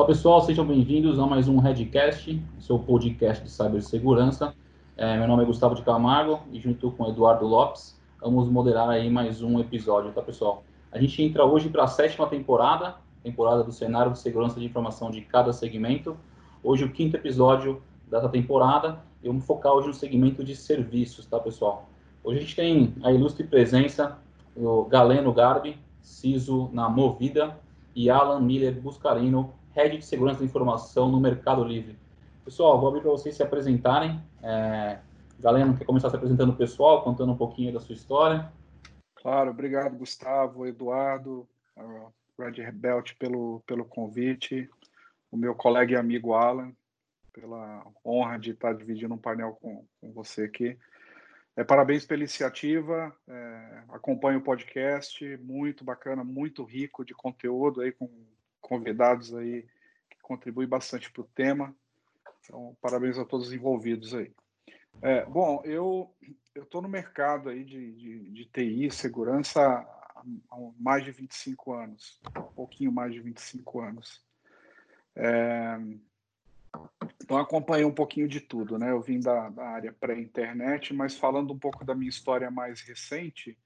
[0.00, 4.54] Olá pessoal, sejam bem-vindos a mais um Redcast, seu podcast de cibersegurança.
[4.96, 9.10] É, meu nome é Gustavo de Camargo e junto com Eduardo Lopes vamos moderar aí
[9.10, 10.64] mais um episódio, tá pessoal?
[10.90, 15.10] A gente entra hoje para a sétima temporada, temporada do cenário de segurança de informação
[15.10, 16.16] de cada segmento.
[16.64, 21.38] Hoje o quinto episódio dessa temporada e vamos focar hoje no segmento de serviços, tá
[21.38, 21.90] pessoal?
[22.24, 24.16] Hoje a gente tem a ilustre presença
[24.56, 27.54] do Galeno Garbi, CISO na Movida,
[27.94, 31.98] e Alan Miller Buscarino, Head de Segurança da Informação no Mercado Livre.
[32.44, 34.22] Pessoal, vou abrir para vocês se apresentarem.
[34.42, 34.98] É,
[35.38, 38.52] Galeno, quer começar se apresentando o pessoal, contando um pouquinho da sua história?
[39.14, 41.48] Claro, obrigado, Gustavo, Eduardo,
[41.78, 44.68] uh, Red Belt pelo, pelo convite,
[45.30, 46.74] o meu colega e amigo Alan,
[47.32, 50.76] pela honra de estar dividindo um painel com, com você aqui.
[51.56, 57.92] É, parabéns pela iniciativa, é, acompanho o podcast, muito bacana, muito rico de conteúdo aí,
[57.92, 58.10] com
[58.60, 59.66] convidados aí
[60.10, 61.74] que contribuem bastante para o tema.
[62.44, 64.32] Então, parabéns a todos os envolvidos aí.
[65.02, 66.14] É, bom, eu
[66.54, 70.24] estou no mercado aí de, de, de TI, segurança, há,
[70.78, 74.22] mais de 25 anos, um pouquinho mais de 25 anos.
[75.16, 75.78] É,
[77.22, 78.90] então acompanhei um pouquinho de tudo, né?
[78.90, 83.56] Eu vim da, da área pré-internet, mas falando um pouco da minha história mais recente,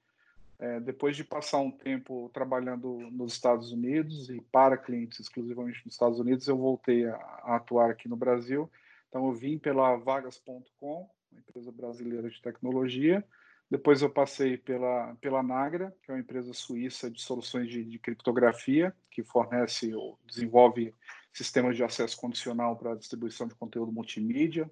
[0.57, 5.93] é, depois de passar um tempo trabalhando nos Estados Unidos e para clientes exclusivamente nos
[5.93, 8.69] Estados Unidos, eu voltei a, a atuar aqui no Brasil.
[9.09, 13.23] Então eu vim pela Vagas.com, uma empresa brasileira de tecnologia.
[13.69, 17.99] Depois eu passei pela, pela Nagra, que é uma empresa suíça de soluções de, de
[17.99, 20.93] criptografia, que fornece ou desenvolve
[21.33, 24.71] sistemas de acesso condicional para distribuição de conteúdo multimídia,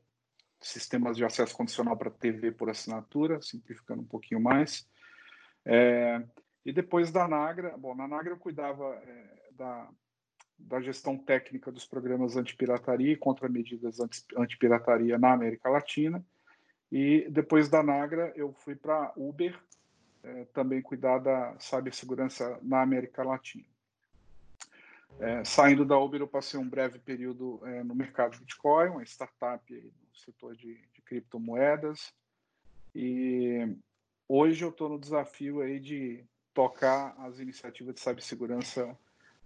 [0.62, 4.88] sistemas de acesso condicional para TV por assinatura, simplificando um pouquinho mais.
[5.66, 6.22] É,
[6.66, 9.90] e depois da Nagra, bom, na Nagra eu cuidava é, da,
[10.58, 13.98] da gestão técnica dos programas antipirataria e contramedidas
[14.38, 16.24] antipirataria na América Latina.
[16.92, 19.60] E depois da Nagra eu fui para Uber,
[20.24, 23.66] é, também cuidar da cibersegurança na América Latina.
[25.20, 29.74] É, saindo da Uber, eu passei um breve período é, no mercado Bitcoin, uma startup
[29.74, 32.14] no setor de, de criptomoedas.
[32.96, 33.76] E
[34.34, 36.24] hoje eu estou no desafio aí de
[36.56, 38.98] tocar as iniciativas de cibersegurança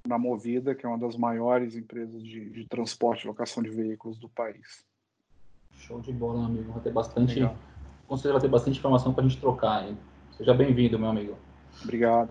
[0.08, 4.18] na Movida, que é uma das maiores empresas de, de transporte e locação de veículos
[4.18, 4.86] do país.
[5.74, 6.72] Show de bola, meu amigo.
[6.72, 7.56] Vai ter bastante, Legal.
[8.08, 9.86] com certeza vai ter bastante informação para a gente trocar.
[9.86, 9.98] Hein?
[10.38, 11.38] Seja bem-vindo, meu amigo.
[11.84, 12.30] Obrigado.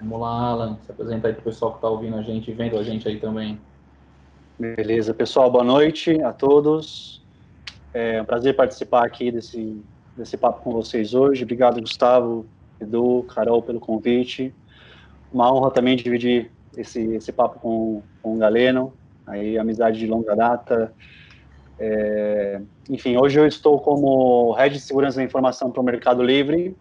[0.00, 2.54] Vamos lá, Alan, se apresenta aí para o pessoal que está ouvindo a gente e
[2.54, 3.60] vendo a gente aí também.
[4.58, 7.24] Beleza, pessoal, boa noite a todos.
[7.94, 9.82] É um prazer participar aqui desse,
[10.16, 11.44] desse papo com vocês hoje.
[11.44, 12.46] Obrigado, Gustavo,
[12.80, 14.54] Edu, Carol, pelo convite.
[15.32, 18.92] Uma honra também dividir esse, esse papo com, com o Galeno,
[19.26, 20.92] aí amizade de longa data.
[21.78, 26.74] É, enfim, hoje eu estou como Head de Segurança da Informação para o Mercado Livre,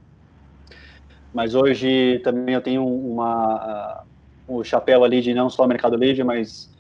[1.33, 4.03] mas hoje também eu tenho uma
[4.47, 6.71] o chapéu ali de não só Mercado Livre, mas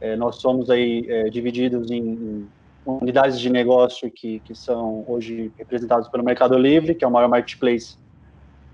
[0.00, 2.48] é, nós somos aí é, divididos em,
[2.84, 7.28] unidades de negócio que, que são hoje representados pelo Mercado Livre, que é o maior
[7.28, 7.96] marketplace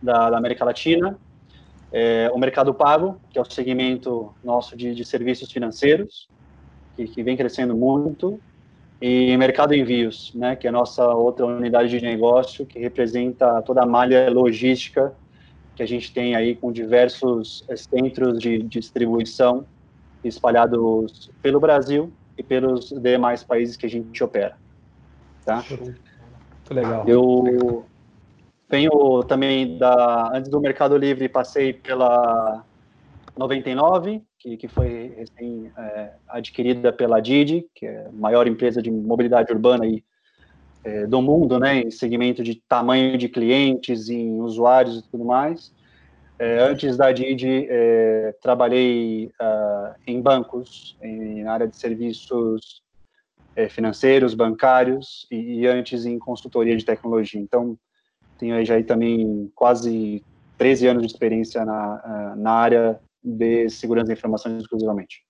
[0.03, 1.19] da, da América Latina,
[1.93, 6.29] é, o Mercado Pago, que é o segmento nosso de, de serviços financeiros,
[6.97, 8.41] que, que vem crescendo muito,
[9.01, 13.83] e Mercado Envios, né, que é a nossa outra unidade de negócio, que representa toda
[13.83, 15.15] a malha logística
[15.77, 19.65] que a gente tem aí com diversos eh, centros de distribuição
[20.25, 24.57] espalhados pelo Brasil e pelos demais países que a gente opera.
[25.45, 25.65] Tá?
[25.69, 27.05] Muito legal.
[27.07, 27.85] Eu
[28.69, 32.65] venho também da antes do Mercado Livre passei pela
[33.37, 38.91] 99, que, que foi recém, é, adquirida pela Didi, que é a maior empresa de
[38.91, 40.05] mobilidade urbana aí,
[40.85, 45.73] é, do mundo, né, em segmento de tamanho de clientes, em usuários e tudo mais.
[46.39, 52.81] É, antes da Didi, é, trabalhei uh, em bancos, em, na área de serviços
[53.57, 57.41] é, financeiros, bancários, e, e, antes em consultoria de tecnologia.
[57.41, 57.77] Então,
[58.39, 60.25] tenho aí já aí também quase
[60.59, 65.25] 13 anos de experiência na, na área de segurança da informação exclusivamente.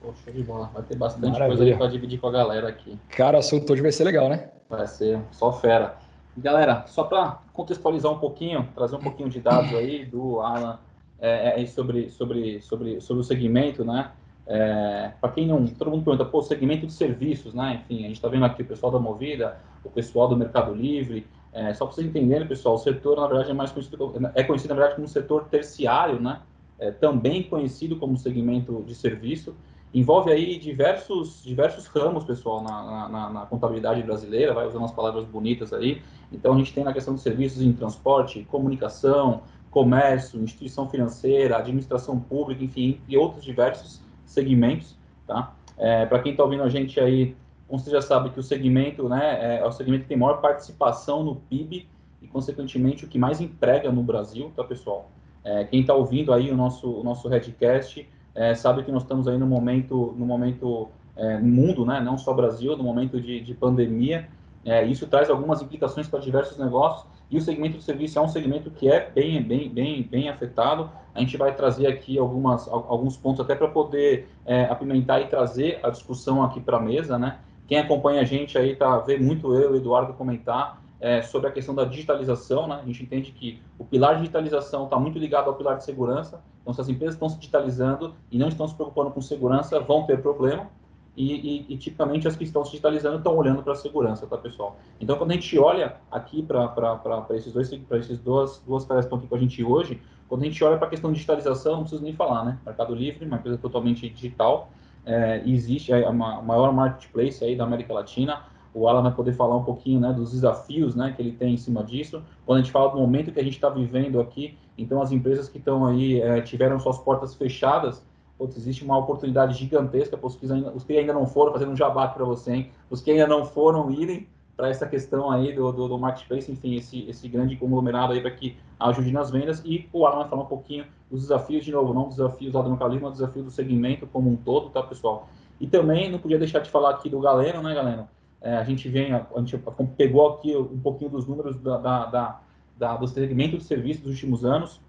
[0.00, 0.70] Poxa, de bola.
[0.74, 1.56] Vai ter bastante Maravilha.
[1.56, 2.98] coisa para dividir com a galera aqui.
[3.10, 4.50] Cara, o assunto hoje vai ser legal, né?
[4.68, 5.96] Vai ser só fera.
[6.40, 10.78] Galera, só para contextualizar um pouquinho, trazer um pouquinho de dados aí do Alan
[11.20, 14.12] é, é, sobre, sobre, sobre, sobre o segmento, né?
[14.46, 17.82] É, para quem não, todo mundo pergunta, pô, segmento de serviços, né?
[17.82, 21.26] Enfim, a gente está vendo aqui o pessoal da Movida, o pessoal do Mercado Livre.
[21.52, 24.70] É, só para vocês entenderem, pessoal, o setor, na verdade, é mais conhecido, é conhecido,
[24.70, 26.40] na verdade, como setor terciário, né?
[26.78, 29.54] é, também conhecido como segmento de serviço.
[29.92, 35.24] Envolve aí diversos, diversos ramos, pessoal, na, na, na, contabilidade brasileira, vai usando as palavras
[35.24, 36.02] bonitas aí.
[36.30, 42.18] Então, a gente tem na questão de serviços em transporte, comunicação, comércio, instituição financeira, administração
[42.18, 44.96] pública, enfim, e outros diversos segmentos,
[45.26, 45.54] tá?
[45.76, 47.34] É, Para quem está ouvindo a gente aí,
[47.68, 51.22] você já sabe que o segmento, né, é, é o segmento que tem maior participação
[51.22, 51.86] no PIB
[52.20, 55.10] e, consequentemente, o que mais emprega no Brasil, tá, pessoal?
[55.44, 58.06] É, quem está ouvindo aí o nosso, o nosso Redcast
[58.38, 62.32] é, sabe que nós estamos aí no momento, no momento é, mundo, né, não só
[62.32, 64.28] Brasil, no momento de, de pandemia.
[64.64, 68.28] É, isso traz algumas implicações para diversos negócios e o segmento de serviço é um
[68.28, 70.88] segmento que é bem, bem, bem, bem afetado.
[71.12, 75.80] A gente vai trazer aqui algumas, alguns pontos até para poder é, apimentar e trazer
[75.82, 77.38] a discussão aqui para a mesa, né?
[77.66, 81.48] Quem acompanha a gente aí tá vê muito eu e o Eduardo comentar é, sobre
[81.48, 82.80] a questão da digitalização, né?
[82.82, 86.42] A gente entende que o pilar de digitalização está muito ligado ao pilar de segurança.
[86.62, 90.04] Então, se as empresas estão se digitalizando e não estão se preocupando com segurança, vão
[90.04, 90.68] ter problema.
[91.16, 94.38] E, e, e tipicamente as que estão se digitalizando estão olhando para a segurança, tá,
[94.38, 94.76] pessoal?
[95.00, 99.06] Então, quando a gente olha aqui para esses dois, para esses duas, duas caras que
[99.06, 101.72] estão aqui com a gente hoje, quando a gente olha para a questão de digitalização,
[101.72, 102.58] não preciso nem falar, né?
[102.64, 104.70] Mercado Livre, uma empresa totalmente digital,
[105.04, 109.56] é, existe a, a maior marketplace aí da América Latina, o Alan vai poder falar
[109.56, 112.22] um pouquinho né, dos desafios né, que ele tem em cima disso.
[112.46, 115.48] Quando a gente fala do momento que a gente está vivendo aqui, então as empresas
[115.48, 118.02] que estão aí, é, tiveram suas portas fechadas,
[118.36, 121.72] putz, existe uma oportunidade gigantesca para os que ainda, os que ainda não foram, fazendo
[121.72, 122.70] um jabá para você, hein?
[122.88, 126.74] os que ainda não foram irem para essa questão aí do, do, do, marketplace, enfim,
[126.74, 129.62] esse, esse grande conglomerado aí para que ajude nas vendas.
[129.64, 132.68] E o Alan vai falar um pouquinho dos desafios, de novo, não desafios lá do
[132.68, 135.28] Mercado mas desafio do segmento como um todo, tá, pessoal?
[135.60, 138.08] E também não podia deixar de falar aqui do Galeno, né, Galeno?
[138.40, 139.58] É, a gente vem, a, a, gente
[139.96, 142.40] pegou aqui um pouquinho dos números da, da, da,
[142.76, 144.80] da, do segmento de serviços dos últimos anos,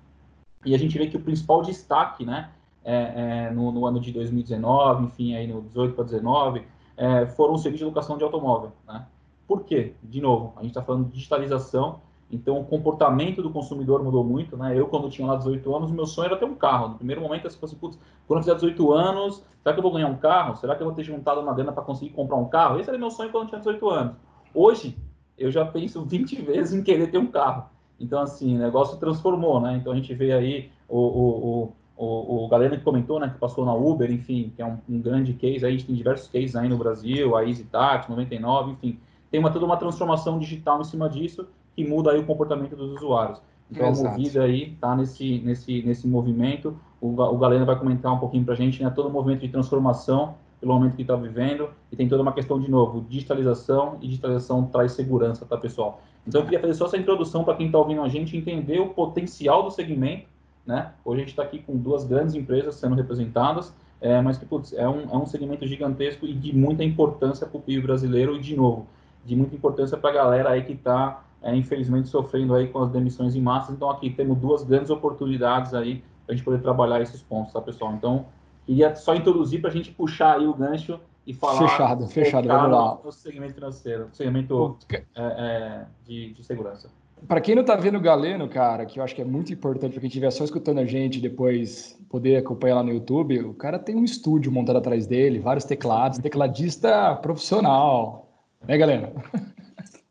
[0.65, 2.49] e a gente vê que o principal destaque, né,
[2.83, 6.63] é, é, no, no, ano de 2019, enfim, aí no 18 para 19,
[6.97, 9.05] é, foram os serviços de locação de automóvel, né?
[9.47, 9.93] Por quê?
[10.03, 12.01] De novo, a gente está falando de digitalização,
[12.31, 14.77] então o comportamento do consumidor mudou muito, né?
[14.77, 16.89] Eu, quando tinha lá 18 anos, meu sonho era ter um carro.
[16.89, 19.91] No primeiro momento, eu assim, putz, quando eu fizer 18 anos, será que eu vou
[19.91, 20.55] ganhar um carro?
[20.57, 22.79] Será que eu vou ter juntado uma grana para conseguir comprar um carro?
[22.79, 24.15] Esse era meu sonho quando eu tinha 18 anos.
[24.53, 24.95] Hoje,
[25.37, 27.65] eu já penso 20 vezes em querer ter um carro.
[27.99, 29.75] Então, assim, o negócio transformou, né?
[29.77, 33.65] Então, a gente vê aí o, o, o, o galera que comentou, né, que passou
[33.65, 36.55] na Uber, enfim, que é um, um grande case, aí a gente tem diversos cases
[36.55, 38.99] aí no Brasil, a EasyTax, 99, enfim,
[39.29, 41.45] tem uma, toda uma transformação digital em cima disso,
[41.79, 43.41] que muda aí o comportamento dos usuários.
[43.71, 44.07] Então, Exato.
[44.09, 46.77] a Movida aí está nesse, nesse, nesse movimento.
[46.99, 48.89] O, o Galena vai comentar um pouquinho para a gente, né?
[48.89, 51.69] Todo o movimento de transformação pelo momento que está vivendo.
[51.89, 53.97] E tem toda uma questão, de novo, digitalização.
[54.01, 56.01] E digitalização traz segurança, tá, pessoal?
[56.27, 58.89] Então, eu queria fazer só essa introdução para quem está ouvindo a gente entender o
[58.89, 60.27] potencial do segmento,
[60.65, 60.91] né?
[61.05, 64.73] Hoje a gente está aqui com duas grandes empresas sendo representadas, é, mas que, putz,
[64.73, 68.35] é um, é um segmento gigantesco e de muita importância para o PIB brasileiro.
[68.35, 68.85] E, de novo,
[69.25, 72.91] de muita importância para a galera aí que está é, infelizmente sofrendo aí com as
[72.91, 73.71] demissões em massa.
[73.71, 77.61] Então aqui temos duas grandes oportunidades aí para a gente poder trabalhar esses pontos, tá
[77.61, 77.93] pessoal?
[77.93, 78.25] Então
[78.65, 82.71] queria só introduzir para a gente puxar aí o gancho e falar fechado, fechado, vamos
[82.71, 82.99] lá.
[83.03, 86.89] No segmento financeiro, segmento é, é, de, de segurança.
[87.27, 89.91] Para quem não está vendo o Galeno, cara, que eu acho que é muito importante
[89.91, 93.77] para quem estiver só escutando a gente depois poder acompanhar lá no YouTube, o cara
[93.77, 98.29] tem um estúdio montado atrás dele, vários teclados, tecladista profissional.
[98.65, 99.09] Né, Galeno?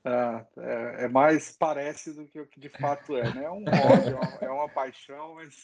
[0.09, 3.45] É, é, é, mais parece do que o que de fato é, né?
[3.45, 5.55] É um hobby, é uma, é uma paixão, mas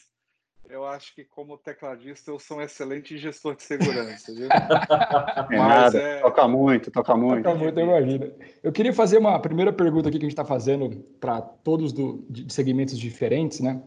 [0.69, 4.47] eu acho que como tecladista eu sou um excelente gestor de segurança, viu?
[5.51, 6.19] É nada, é...
[6.21, 7.43] toca muito, toca muito.
[7.43, 8.31] Toca muito, eu imagino.
[8.63, 12.25] Eu queria fazer uma primeira pergunta aqui que a gente está fazendo para todos do,
[12.29, 13.81] de segmentos diferentes, né?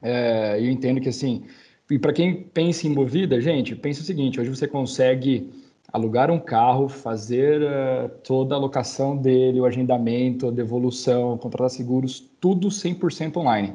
[0.00, 1.44] É, eu entendo que assim,
[1.90, 5.50] e para quem pensa em movida, gente, pensa o seguinte: hoje você consegue
[5.92, 12.20] alugar um carro, fazer uh, toda a locação dele, o agendamento, a devolução, contratar seguros,
[12.40, 13.74] tudo 100% online.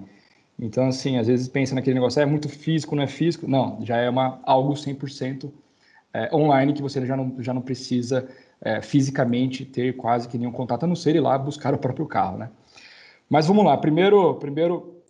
[0.59, 3.47] Então, assim, às vezes pensa naquele negócio, é muito físico, não é físico?
[3.47, 5.51] Não, já é uma, algo 100%
[6.13, 8.29] é, online que você já não, já não precisa
[8.61, 12.05] é, fisicamente ter quase que nenhum contato, a não ser ir lá buscar o próprio
[12.05, 12.49] carro, né?
[13.27, 15.01] Mas vamos lá, primeiro, primeiro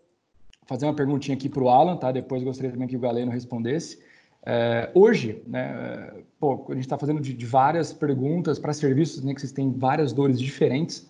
[0.66, 2.12] fazer uma perguntinha aqui para o Alan, tá?
[2.12, 4.00] Depois gostaria também que o Galeno respondesse.
[4.46, 9.34] É, hoje, né, pô, a gente está fazendo de, de, várias perguntas para serviços né,
[9.34, 11.08] que vocês têm várias dores diferentes,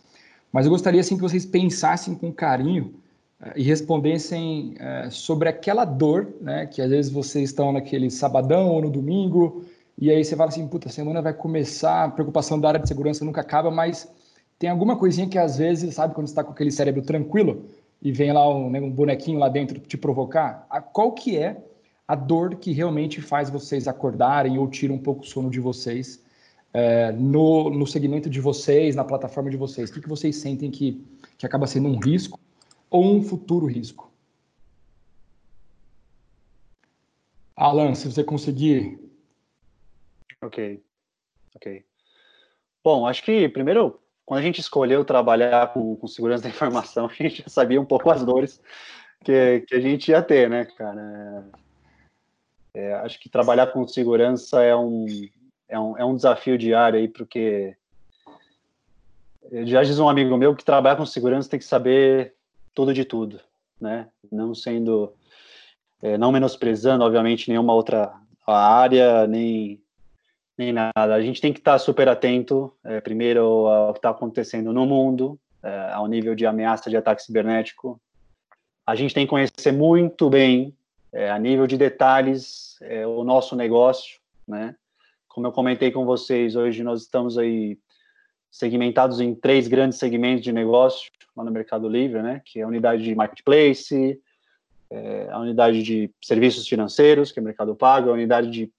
[0.51, 2.93] mas eu gostaria assim, que vocês pensassem com carinho
[3.41, 8.69] é, e respondessem é, sobre aquela dor né, que às vezes vocês estão naquele sabadão
[8.69, 9.65] ou no domingo,
[9.97, 12.87] e aí você fala assim, puta, a semana vai começar, a preocupação da área de
[12.87, 14.07] segurança nunca acaba, mas
[14.59, 17.65] tem alguma coisinha que às vezes, sabe, quando está com aquele cérebro tranquilo
[17.99, 21.57] e vem lá um, né, um bonequinho lá dentro te provocar, a, qual que é
[22.07, 26.23] a dor que realmente faz vocês acordarem ou tira um pouco o sono de vocês
[26.73, 29.89] é, no, no segmento de vocês, na plataforma de vocês?
[29.89, 31.05] O que, que vocês sentem que,
[31.37, 32.39] que acaba sendo um risco
[32.89, 34.11] ou um futuro risco?
[37.55, 38.99] Alan, se você conseguir.
[40.41, 40.83] Ok,
[41.55, 41.85] ok.
[42.83, 47.13] Bom, acho que primeiro, quando a gente escolheu trabalhar com, com segurança da informação, a
[47.13, 48.59] gente já sabia um pouco as dores
[49.23, 51.45] que, que a gente ia ter, né, cara?
[52.73, 55.05] É, acho que trabalhar com segurança é um,
[55.67, 57.75] é um, é um desafio diário aí, porque
[59.65, 62.33] já diz um amigo meu que trabalhar com segurança tem que saber
[62.73, 63.39] tudo de tudo,
[63.79, 64.07] né?
[64.31, 65.13] Não sendo,
[66.01, 68.13] é, não menosprezando, obviamente, nenhuma outra
[68.45, 69.81] área, nem,
[70.57, 71.13] nem nada.
[71.13, 75.39] A gente tem que estar super atento, é, primeiro, ao que está acontecendo no mundo,
[75.61, 78.01] é, ao nível de ameaça de ataque cibernético.
[78.85, 80.75] A gente tem que conhecer muito bem,
[81.13, 84.75] é, a nível de detalhes, é, o nosso negócio, né?
[85.27, 87.77] Como eu comentei com vocês, hoje nós estamos aí
[88.51, 92.41] segmentados em três grandes segmentos de negócio lá no Mercado Livre, né?
[92.45, 94.19] Que é a unidade de marketplace,
[94.89, 98.71] é, a unidade de serviços financeiros, que é Mercado Pago, a unidade de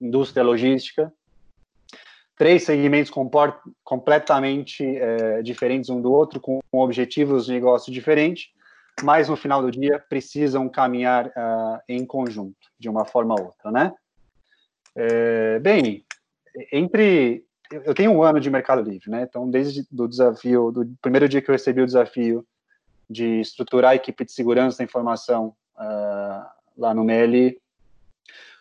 [0.00, 1.12] indústria logística.
[2.36, 3.12] Três segmentos
[3.84, 8.50] completamente é, diferentes um do outro, com, objetivos de negócio diferentes,
[9.02, 13.70] mas no final do dia precisam caminhar uh, em conjunto, de uma forma ou outra,
[13.70, 13.94] né?
[14.94, 16.04] É, bem,
[16.70, 19.22] entre eu tenho um ano de Mercado Livre, né?
[19.22, 22.46] Então, desde do desafio, do primeiro dia que eu recebi o desafio
[23.08, 26.46] de estruturar a equipe de segurança da informação uh,
[26.76, 27.58] lá no Meli,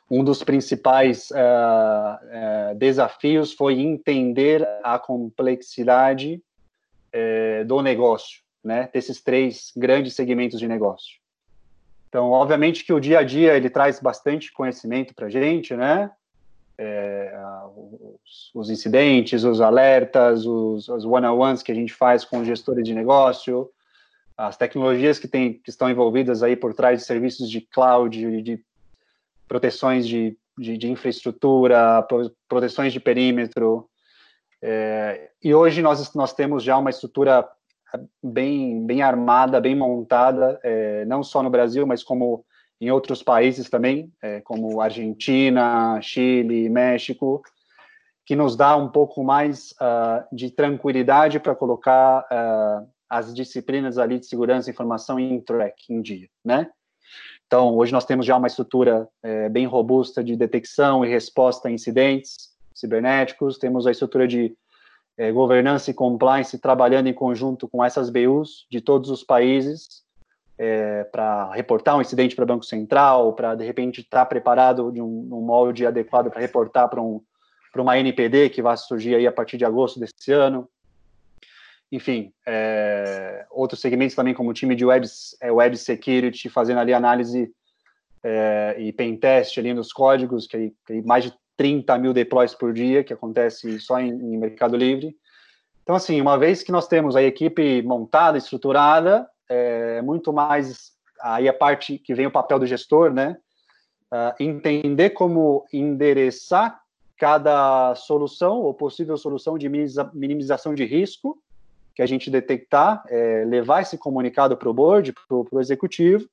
[0.09, 6.41] um dos principais uh, uh, desafios foi entender a complexidade
[7.13, 8.89] eh, do negócio, né?
[8.93, 11.19] Desses três grandes segmentos de negócio.
[12.09, 16.11] Então, obviamente que o dia a dia ele traz bastante conhecimento para a gente, né?
[16.81, 17.31] é,
[17.75, 22.95] os, os, incidentes, os alertas, os, os one-on-ones que a gente faz com gestores de
[22.95, 23.69] negócio,
[24.35, 28.41] as tecnologias que, tem, que estão envolvidas aí por trás de serviços de cloud, de,
[28.41, 28.65] de
[29.47, 32.05] proteções de, de, de, infraestrutura,
[32.49, 33.87] proteções de perímetro.
[34.59, 37.47] É, e hoje nós, nós temos já uma estrutura
[38.23, 42.45] bem, bem armada, bem montada, é, não só no Brasil, mas como
[42.79, 47.41] em outros países também, é, como Argentina, Chile, México,
[48.25, 54.19] que nos dá um pouco mais uh, de tranquilidade para colocar uh, as disciplinas ali
[54.19, 56.69] de segurança e informação em track, em dia, né?
[57.45, 61.71] Então, hoje nós temos já uma estrutura é, bem robusta de detecção e resposta a
[61.71, 64.55] incidentes cibernéticos, temos a estrutura de
[65.17, 70.03] é, governança e compliance trabalhando em conjunto com essas BUs de todos os países,
[70.57, 74.91] é, para reportar um incidente para o Banco Central, para de repente estar tá preparado
[74.91, 77.21] de um, um molde adequado para reportar para um,
[77.75, 80.69] uma NPD que vai surgir aí a partir de agosto desse ano.
[81.91, 85.05] Enfim, é, outros segmentos também, como o time de web,
[85.41, 87.51] é, web security, fazendo ali análise
[88.23, 92.73] é, e pen test ali nos códigos, que, que mais de 30 mil deploys por
[92.73, 95.15] dia, que acontece só em, em Mercado Livre.
[95.83, 100.91] Então, assim, uma vez que nós temos a equipe montada, estruturada, é muito mais
[101.21, 103.37] aí a parte que vem o papel do gestor, né?
[104.11, 106.81] Uh, entender como endereçar
[107.17, 111.41] cada solução ou possível solução de minimização de risco
[111.93, 116.27] que a gente detectar, é, levar esse comunicado para o board, para o executivo,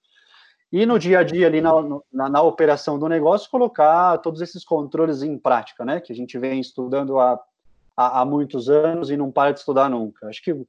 [0.70, 1.72] e no dia a dia ali na,
[2.12, 6.00] na, na, operação do negócio colocar todos esses controles em prática, né?
[6.00, 7.40] Que a gente vem estudando há,
[7.96, 10.28] há, há muitos anos e não para de estudar nunca.
[10.28, 10.66] Acho que o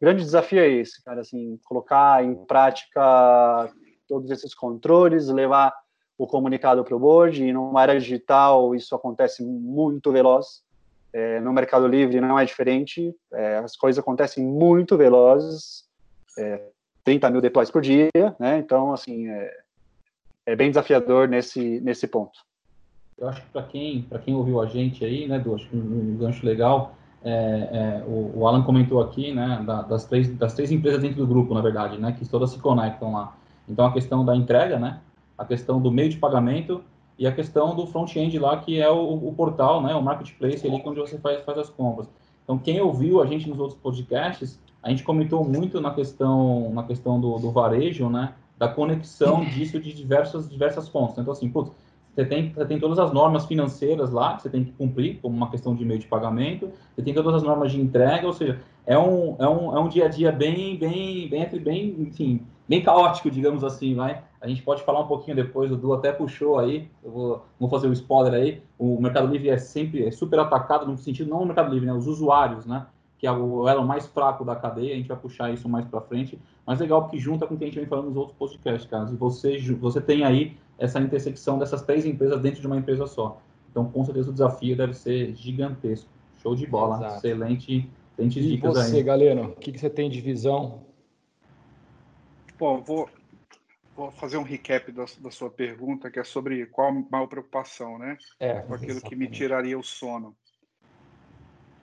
[0.00, 3.70] grande desafio é esse, cara, assim, colocar em prática
[4.08, 5.74] todos esses controles, levar
[6.16, 10.62] o comunicado para o board, e numa era digital isso acontece muito veloz,
[11.12, 15.84] é, no Mercado Livre não é diferente, é, as coisas acontecem muito velozes,
[16.38, 16.62] é,
[17.04, 19.56] 30 mil deploys por dia, né, então, assim, é,
[20.46, 22.38] é bem desafiador nesse, nesse ponto.
[23.18, 25.80] Eu acho que para quem, quem ouviu a gente aí, né, do, acho que um,
[25.80, 26.94] um gancho legal,
[27.24, 31.18] é, é, o, o, Alan comentou aqui, né, da, das, três, das três empresas dentro
[31.18, 33.36] do grupo, na verdade, né, que todas se conectam lá.
[33.68, 35.00] Então, a questão da entrega, né,
[35.38, 36.82] a questão do meio de pagamento
[37.18, 40.82] e a questão do front-end lá, que é o, o, portal, né, o marketplace ali,
[40.84, 42.08] onde você faz, faz as compras.
[42.42, 46.82] Então, quem ouviu a gente nos outros podcasts, a gente comentou muito na questão, na
[46.82, 51.18] questão do, do varejo, né, da conexão disso de diversas, diversas pontas.
[51.18, 51.70] Então, assim, putz,
[52.14, 55.34] você tem, você tem todas as normas financeiras lá que você tem que cumprir, como
[55.34, 58.60] uma questão de meio de pagamento, você tem todas as normas de entrega, ou seja,
[58.84, 62.82] é um, é um, é um dia a dia bem, bem, bem, bem, enfim, bem
[62.82, 64.22] caótico, digamos assim, vai.
[64.40, 67.70] A gente pode falar um pouquinho depois, o Du até puxou aí, eu vou, vou
[67.70, 71.30] fazer o um spoiler aí, o Mercado Livre é sempre é super atacado, no sentido,
[71.30, 72.84] não o Mercado Livre, né, os usuários, né,
[73.22, 76.00] que é o elo mais fraco da cadeia, a gente vai puxar isso mais para
[76.00, 76.36] frente,
[76.66, 79.08] mas legal porque junta com o que a gente vem falando nos outros podcasts, cara,
[79.12, 83.40] e você, você tem aí essa intersecção dessas três empresas dentro de uma empresa só.
[83.70, 86.10] Então, com certeza, o desafio deve ser gigantesco.
[86.42, 86.96] Show de bola.
[86.96, 87.14] Exato.
[87.18, 87.88] Excelente,
[88.18, 88.90] excelente e dicas você, aí.
[88.90, 90.82] você, Galeno, o que, que você tem de visão?
[92.58, 93.08] Bom, vou,
[93.94, 98.00] vou fazer um recap da, da, sua pergunta, que é sobre qual a maior preocupação,
[98.00, 98.18] né?
[98.40, 99.08] É, com aquilo exatamente.
[99.08, 100.34] que me tiraria o sono.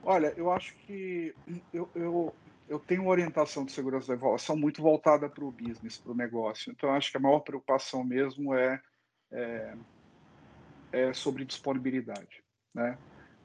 [0.03, 1.33] Olha, eu acho que
[1.73, 2.35] eu, eu,
[2.67, 6.15] eu tenho uma orientação de segurança da informação muito voltada para o business, para o
[6.15, 6.71] negócio.
[6.71, 8.81] Então, acho que a maior preocupação mesmo é,
[9.31, 9.73] é,
[10.91, 12.43] é sobre disponibilidade.
[12.73, 12.97] Né?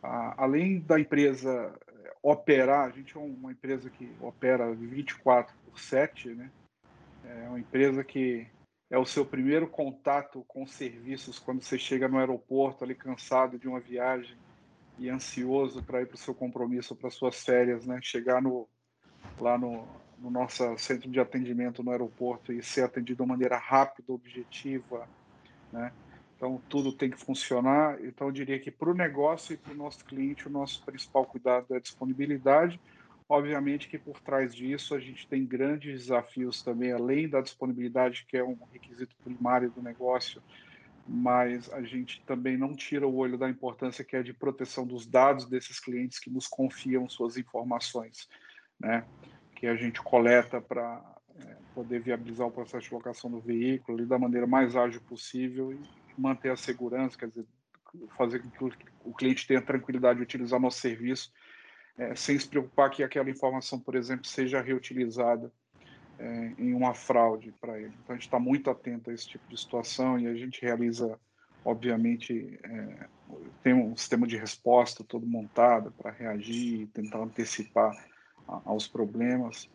[0.03, 5.79] A, além da empresa é, operar, a gente é uma empresa que opera 24 por
[5.79, 6.51] 7, né?
[7.25, 8.47] é uma empresa que
[8.91, 13.67] é o seu primeiro contato com serviços quando você chega no aeroporto ali cansado de
[13.67, 14.37] uma viagem
[14.99, 17.99] e ansioso para ir para o seu compromisso, para suas férias, né?
[18.03, 18.69] Chegar no,
[19.41, 19.87] lá no,
[20.19, 25.09] no nosso centro de atendimento no aeroporto e ser atendido de maneira rápida, objetiva,
[25.73, 25.93] né?
[26.37, 27.99] Então, tudo tem que funcionar.
[28.05, 31.25] Então, eu diria que para o negócio e para o nosso cliente, o nosso principal
[31.25, 32.81] cuidado é a disponibilidade.
[33.27, 38.37] Obviamente que por trás disso a gente tem grandes desafios também, além da disponibilidade, que
[38.37, 40.43] é um requisito primário do negócio,
[41.07, 45.07] mas a gente também não tira o olho da importância que é de proteção dos
[45.07, 48.29] dados desses clientes que nos confiam suas informações
[48.79, 49.05] né,
[49.55, 51.03] que a gente coleta para
[51.39, 55.81] é, poder viabilizar o processo de locação do veículo da maneira mais ágil possível e
[56.17, 57.47] manter a segurança, quer dizer,
[58.17, 61.33] fazer com que o cliente tenha tranquilidade de utilizar nosso serviço,
[61.97, 65.53] é, sem se preocupar que aquela informação, por exemplo, seja reutilizada
[66.19, 67.95] é, em uma fraude para ele.
[68.03, 71.19] Então, a gente está muito atento a esse tipo de situação e a gente realiza,
[71.65, 73.07] obviamente, é,
[73.63, 77.93] tem um sistema de resposta todo montado para reagir, tentar antecipar
[78.47, 79.69] aos problemas,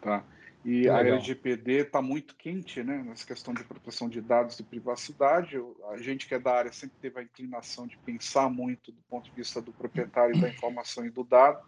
[0.00, 0.24] tá?
[0.62, 5.56] E a LGPD está muito quente, né, nessa questão de proteção de dados e privacidade.
[5.90, 9.24] A gente que é da área sempre teve a inclinação de pensar muito do ponto
[9.24, 11.64] de vista do proprietário da informação e do dado,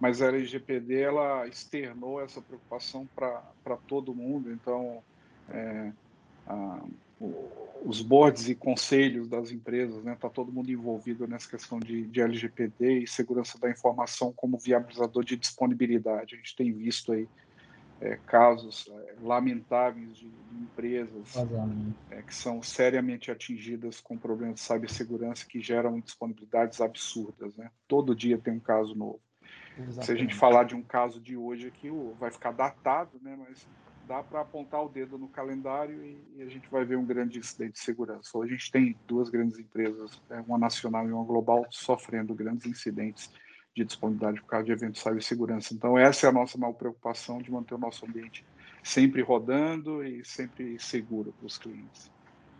[0.00, 4.50] mas a LGPD ela externou essa preocupação para todo mundo.
[4.50, 5.02] Então,
[5.50, 5.92] é,
[6.46, 6.82] a,
[7.84, 10.14] os boards e conselhos das empresas, né?
[10.14, 15.22] Está todo mundo envolvido nessa questão de, de LGPD e segurança da informação como viabilizador
[15.22, 16.34] de disponibilidade.
[16.34, 17.28] A gente tem visto aí
[18.00, 21.36] é, casos é, lamentáveis de, de empresas
[22.10, 27.54] é, que são seriamente atingidas com problemas de cibersegurança que geram indisponibilidades absurdas.
[27.54, 27.70] Né?
[27.86, 29.20] Todo dia tem um caso novo.
[29.82, 30.06] Exatamente.
[30.06, 33.36] Se a gente falar de um caso de hoje aqui, vai ficar datado, né?
[33.38, 33.66] mas
[34.06, 37.38] dá para apontar o dedo no calendário e, e, a gente vai ver um grande
[37.38, 38.36] incidente de segurança.
[38.36, 42.66] Hoje a gente tem duas grandes empresas, né, uma nacional e uma global, sofrendo grandes
[42.66, 43.32] incidentes
[43.72, 45.72] de disponibilidade por causa de eventos de cibersegurança.
[45.72, 48.44] Então, essa é a nossa maior preocupação de manter o nosso ambiente
[48.82, 52.10] sempre rodando e sempre seguro para os clientes.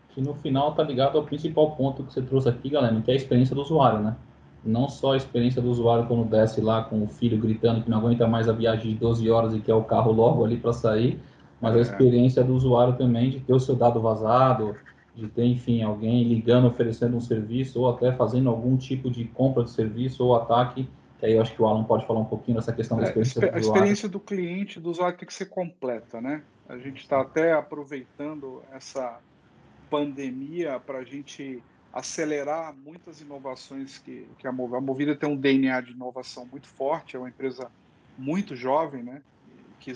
[0.09, 3.13] Que no final está ligado ao principal ponto que você trouxe aqui, galera, que é
[3.13, 4.15] a experiência do usuário, né?
[4.63, 7.97] Não só a experiência do usuário quando desce lá com o filho gritando que não
[7.97, 11.19] aguenta mais a viagem de 12 horas e quer o carro logo ali para sair,
[11.59, 11.81] mas a é.
[11.81, 14.75] experiência do usuário também de ter o seu dado vazado,
[15.15, 19.63] de ter, enfim, alguém ligando, oferecendo um serviço, ou até fazendo algum tipo de compra
[19.63, 20.87] de serviço ou ataque,
[21.19, 23.07] que aí eu acho que o Alan pode falar um pouquinho dessa questão da é,
[23.07, 23.59] experiência é, do usuário.
[23.59, 26.41] A experiência do cliente, do usuário tem que ser completa, né?
[26.67, 29.19] A gente está até aproveitando essa
[29.89, 31.61] pandemia para a gente
[31.93, 36.67] acelerar muitas inovações que, que a Movida, a Movida tem um DNA de inovação muito
[36.67, 37.69] forte, é uma empresa
[38.17, 39.21] muito jovem, né?
[39.79, 39.93] que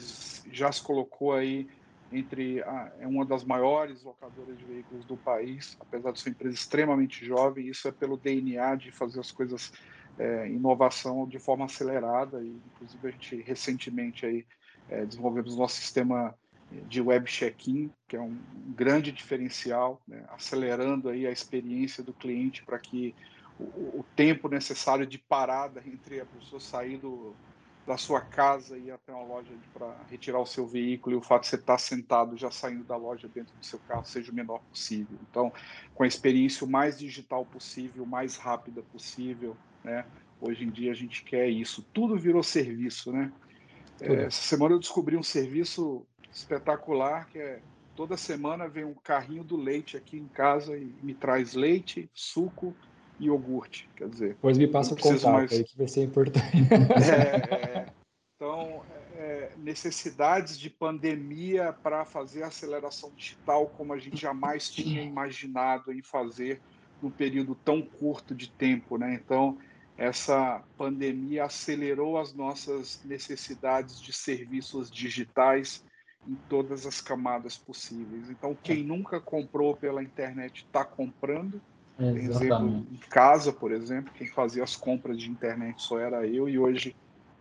[0.51, 1.67] já se colocou aí
[2.11, 6.33] entre a, é uma das maiores locadoras de veículos do país, apesar de ser uma
[6.33, 9.71] empresa extremamente jovem, isso é pelo DNA de fazer as coisas
[10.17, 14.45] é, inovação de forma acelerada e inclusive a gente recentemente aí
[14.89, 16.33] é, desenvolvemos nosso sistema
[16.87, 18.37] de web check-in, que é um
[18.75, 23.15] grande diferencial, né, acelerando aí a experiência do cliente para que
[23.59, 23.63] o,
[23.99, 27.33] o, tempo necessário de parada entre a pessoa sair do,
[27.85, 31.21] da sua casa e ir até uma loja para retirar o seu veículo e o
[31.21, 34.35] fato de você estar sentado já saindo da loja dentro do seu carro seja o
[34.35, 35.17] menor possível.
[35.29, 35.53] Então,
[35.93, 40.05] com a experiência o mais digital possível, o mais rápida possível, né?
[40.41, 41.81] Hoje em dia a gente quer isso.
[41.93, 43.31] Tudo virou serviço, né?
[44.01, 47.61] É, essa semana eu descobri um serviço espetacular que é
[47.95, 52.75] Toda semana vem um carrinho do leite aqui em casa e me traz leite, suco
[53.17, 53.89] e iogurte.
[53.95, 54.37] Quer dizer.
[54.41, 55.51] Pois me passa o contato mais...
[55.51, 56.45] aí que vai ser importante.
[56.75, 57.93] É, é,
[58.35, 58.83] então,
[59.15, 66.01] é, necessidades de pandemia para fazer aceleração digital como a gente jamais tinha imaginado em
[66.01, 66.59] fazer
[67.01, 69.13] num período tão curto de tempo, né?
[69.13, 69.57] Então,
[69.97, 75.81] essa pandemia acelerou as nossas necessidades de serviços digitais
[76.27, 78.29] em todas as camadas possíveis.
[78.29, 81.61] Então, quem nunca comprou pela internet está comprando.
[81.97, 86.59] Exemplo em casa, por exemplo, quem fazia as compras de internet só era eu e
[86.59, 86.93] hoje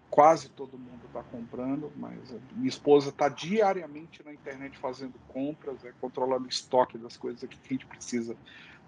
[0.09, 5.93] quase todo mundo está comprando, mas minha esposa está diariamente na internet fazendo compras, é,
[6.01, 8.37] controlando o estoque das coisas que a gente precisa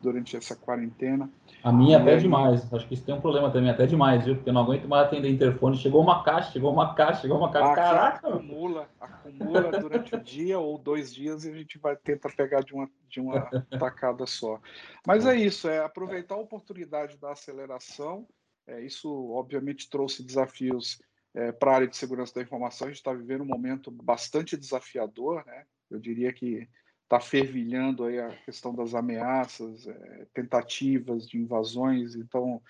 [0.00, 1.30] durante essa quarentena.
[1.62, 2.20] A minha até aí...
[2.20, 2.72] demais.
[2.72, 4.36] Acho que isso tem um problema também, até demais, viu?
[4.36, 5.76] Porque eu não aguento mais atender interfone.
[5.76, 7.74] Chegou uma caixa, chegou uma caixa, chegou uma caixa.
[7.74, 8.28] Caraca!
[8.28, 12.74] Acumula, acumula durante o dia ou dois dias e a gente vai tentar pegar de
[12.74, 13.40] uma, de uma
[13.78, 14.60] tacada só.
[15.06, 18.26] Mas é isso, é aproveitar a oportunidade da aceleração.
[18.66, 21.00] É, isso, obviamente, trouxe desafios
[21.34, 22.86] é, para a área de segurança da informação.
[22.86, 25.64] A gente está vivendo um momento bastante desafiador, né?
[25.90, 26.68] Eu diria que
[27.06, 32.60] está fervilhando aí a questão das ameaças, é, tentativas de invasões, então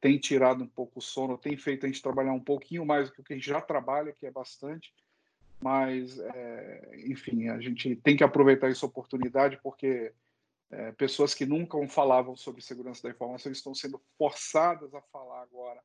[0.00, 3.14] tem tirado um pouco o sono, tem feito a gente trabalhar um pouquinho mais do
[3.14, 4.92] que a gente já trabalha, que é bastante,
[5.62, 10.12] mas, é, enfim, a gente tem que aproveitar essa oportunidade porque
[10.70, 15.80] é, pessoas que nunca falavam sobre segurança da informação estão sendo forçadas a falar agora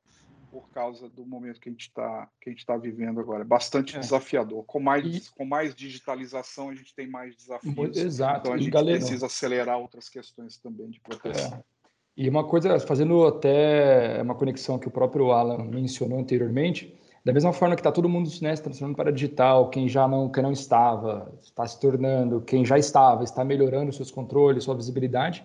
[0.50, 3.44] por causa do momento que a gente está está vivendo agora.
[3.44, 4.00] Bastante é.
[4.00, 4.64] desafiador.
[4.64, 5.30] Com mais e...
[5.32, 7.96] com mais digitalização a gente tem mais desafios.
[7.96, 8.40] Exato.
[8.40, 11.54] Então a gente precisa acelerar outras questões também de proteção.
[11.54, 11.80] É.
[12.16, 17.52] E uma coisa, fazendo até uma conexão que o próprio Alan mencionou anteriormente, da mesma
[17.52, 20.52] forma que está todo mundo né, se transformando para digital, quem já não, quem não
[20.52, 25.44] estava, está se tornando, quem já estava, está melhorando seus controles, sua visibilidade,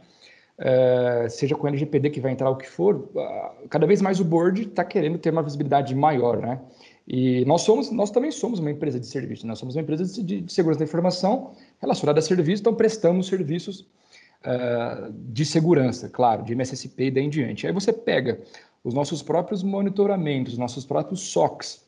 [0.57, 3.09] é, seja com o LGPD que vai entrar o que for,
[3.69, 6.59] cada vez mais o board está querendo ter uma visibilidade maior, né?
[7.07, 10.41] E nós somos, nós também somos uma empresa de serviço, nós somos uma empresa de,
[10.41, 13.81] de segurança da informação relacionada a serviço, então prestamos serviços
[14.43, 17.67] uh, de segurança, claro, de MSSP e daí em diante.
[17.67, 18.41] Aí você pega
[18.83, 21.85] os nossos próprios monitoramentos, nossos próprios SOCs,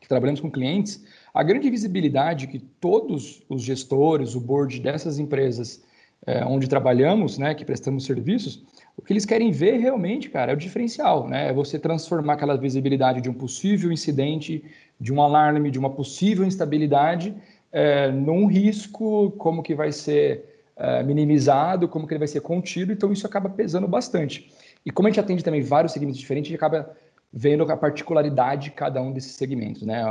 [0.00, 1.02] que trabalhamos com clientes,
[1.34, 5.82] a grande visibilidade que todos os gestores, o board dessas empresas
[6.26, 8.64] é, onde trabalhamos, né, que prestamos serviços,
[8.96, 11.48] o que eles querem ver realmente, cara, é o diferencial, né?
[11.48, 14.62] É você transformar aquela visibilidade de um possível incidente,
[15.00, 17.34] de um alarme, de uma possível instabilidade,
[17.72, 20.44] é, num risco, como que vai ser
[20.76, 24.52] é, minimizado, como que ele vai ser contido, então isso acaba pesando bastante.
[24.84, 26.94] E como a gente atende também vários segmentos diferentes, a gente acaba
[27.32, 30.04] vendo a particularidade de cada um desses segmentos, né?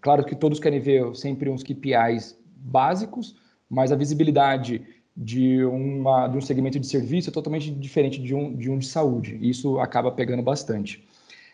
[0.00, 3.34] Claro que todos querem ver sempre uns KPIs básicos,
[3.68, 4.82] mas a visibilidade
[5.16, 9.38] de, uma, de um segmento de serviço totalmente diferente de um, de um de saúde.
[9.40, 11.04] Isso acaba pegando bastante.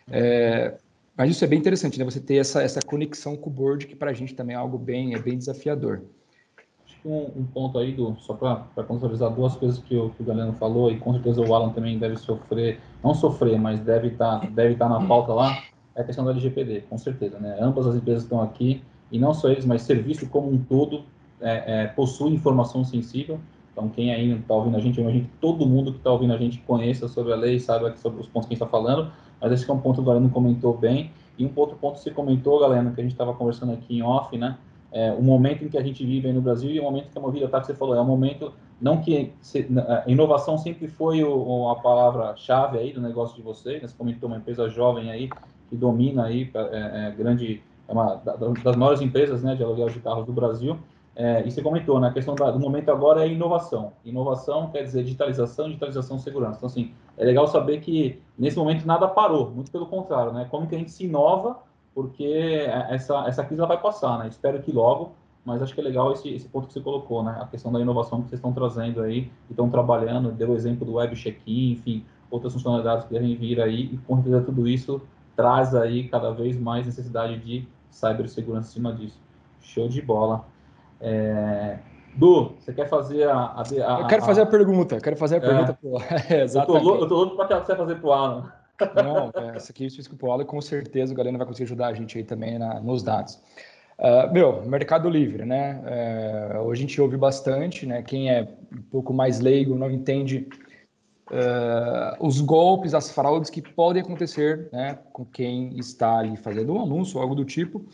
[0.09, 0.75] É,
[1.15, 2.05] mas isso é bem interessante, né?
[2.05, 4.77] Você ter essa, essa conexão com o board, que para a gente também é algo
[4.77, 6.01] bem, é bem desafiador.
[7.03, 10.53] Um, um ponto aí, do, só para contextualizar duas coisas que o, que o Galeno
[10.53, 14.47] falou, e com certeza o Alan também deve sofrer, não sofrer, mas deve estar tá,
[14.47, 15.63] deve tá na pauta lá,
[15.95, 17.57] é a questão do LGPD, com certeza, né?
[17.59, 21.05] Ambas as empresas estão aqui, e não só eles, mas serviço como um todo
[21.41, 23.39] é, é, possui informação sensível.
[23.71, 26.33] Então, quem aí está ouvindo a gente, eu imagino que todo mundo que está ouvindo
[26.33, 29.11] a gente conheça sobre a lei, saiba sobre os pontos que a gente está falando,
[29.39, 31.11] mas esse é um ponto que o Galeno comentou bem.
[31.37, 34.01] E um outro ponto que você comentou, Galeno, que a gente estava conversando aqui em
[34.01, 34.57] off, né?
[34.91, 37.17] É, o momento em que a gente vive aí no Brasil e o momento que
[37.17, 39.67] a Movida está, que você falou, é um momento, não que se,
[40.07, 43.87] inovação sempre foi o, a palavra-chave aí do negócio de vocês, né?
[43.87, 45.29] você comentou uma empresa jovem aí,
[45.69, 48.15] que domina aí, é, é grande, é uma
[48.63, 50.79] das maiores empresas né, de aluguel de carros do Brasil,
[51.19, 53.93] é, e você comentou, né, a questão da, do momento agora é inovação.
[54.05, 56.57] Inovação quer dizer digitalização, digitalização, segurança.
[56.57, 60.45] Então, assim, é legal saber que nesse momento nada parou, muito pelo contrário, né?
[60.51, 61.57] Como que a gente se inova,
[61.95, 64.27] porque essa, essa crise vai passar, né?
[64.27, 67.35] Espero que logo, mas acho que é legal esse, esse ponto que você colocou, né?
[67.41, 70.93] A questão da inovação que vocês estão trazendo aí, estão trabalhando, deu o exemplo do
[70.93, 75.01] web check-in, enfim, outras funcionalidades que devem vir aí, e com certeza tudo isso
[75.35, 79.19] traz aí cada vez mais necessidade de cibersegurança em cima disso.
[79.61, 80.45] Show de bola.
[81.01, 81.77] É...
[82.15, 85.41] Du, você quer fazer a, a, a Eu quero fazer a pergunta, quero fazer a
[85.41, 85.73] pergunta é.
[85.73, 86.01] pro
[86.35, 86.85] é, exatamente.
[86.85, 88.51] Eu tô louco para você fazer pro Alan.
[88.95, 91.65] Não, é, essa aqui eu fiz pro Alan e com certeza o Galeno vai conseguir
[91.65, 93.39] ajudar a gente aí também na, nos dados.
[93.99, 95.81] Uh, meu, Mercado Livre, né?
[96.55, 98.03] Uh, hoje a gente ouve bastante, né?
[98.03, 100.47] Quem é um pouco mais leigo não entende
[101.31, 104.99] uh, os golpes, as fraudes que podem acontecer, né?
[105.11, 107.85] Com quem está ali fazendo um anúncio ou algo do tipo.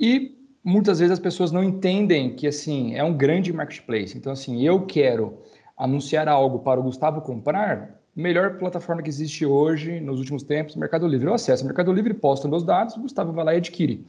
[0.00, 0.37] E
[0.68, 4.16] muitas vezes as pessoas não entendem que assim é um grande marketplace.
[4.16, 5.38] Então, assim, eu quero
[5.76, 11.08] anunciar algo para o Gustavo comprar, melhor plataforma que existe hoje, nos últimos tempos, Mercado
[11.08, 11.26] Livre.
[11.26, 14.04] Eu acesso Mercado Livre, posto meus dados, o Gustavo vai lá e adquire.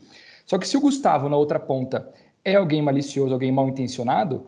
[0.45, 2.10] Só que se o Gustavo, na outra ponta,
[2.43, 4.48] é alguém malicioso, alguém mal intencionado,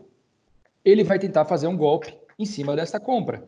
[0.83, 3.47] ele vai tentar fazer um golpe em cima dessa compra.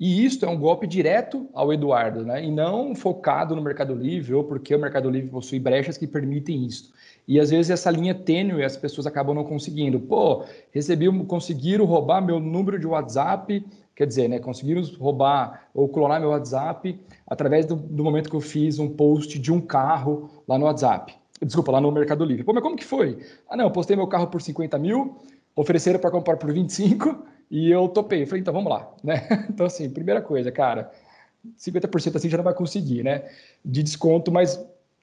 [0.00, 2.44] E isso é um golpe direto ao Eduardo, né?
[2.44, 6.64] E não focado no Mercado Livre ou porque o Mercado Livre possui brechas que permitem
[6.64, 6.92] isso.
[7.28, 10.00] E às vezes essa linha tênue as pessoas acabam não conseguindo.
[10.00, 13.62] Pô, recebi, conseguiram roubar meu número de WhatsApp,
[13.94, 14.38] quer dizer, né?
[14.38, 19.38] Conseguiram roubar ou clonar meu WhatsApp através do, do momento que eu fiz um post
[19.38, 21.14] de um carro lá no WhatsApp.
[21.42, 22.44] Desculpa, lá no Mercado Livre.
[22.44, 23.18] Pô, mas como que foi?
[23.46, 25.18] Ah, não, eu postei meu carro por 50 mil,
[25.54, 28.22] ofereceram para comprar por 25 e eu topei.
[28.22, 29.46] Eu falei, então vamos lá, né?
[29.50, 30.90] Então, assim, primeira coisa, cara,
[31.58, 33.24] 50% assim já não vai conseguir, né?
[33.62, 34.58] De desconto, mas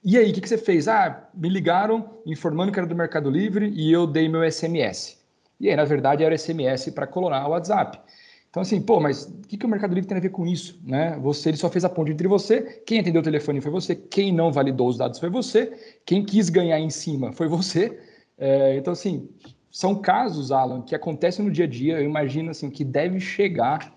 [0.08, 0.86] e aí, o que, que você fez?
[0.86, 5.18] Ah, me ligaram informando que era do Mercado Livre e eu dei meu SMS.
[5.58, 7.98] E aí, na verdade, era SMS para clonar o WhatsApp.
[8.48, 10.80] Então, assim, pô, mas o que, que o Mercado Livre tem a ver com isso?
[10.86, 11.18] Né?
[11.20, 14.32] Você, ele só fez a ponte entre você, quem atendeu o telefone foi você, quem
[14.32, 15.72] não validou os dados foi você,
[16.04, 18.00] quem quis ganhar em cima foi você.
[18.38, 19.28] É, então, assim,
[19.72, 23.92] são casos, Alan, que acontecem no dia a dia, eu imagino assim, que deve chegar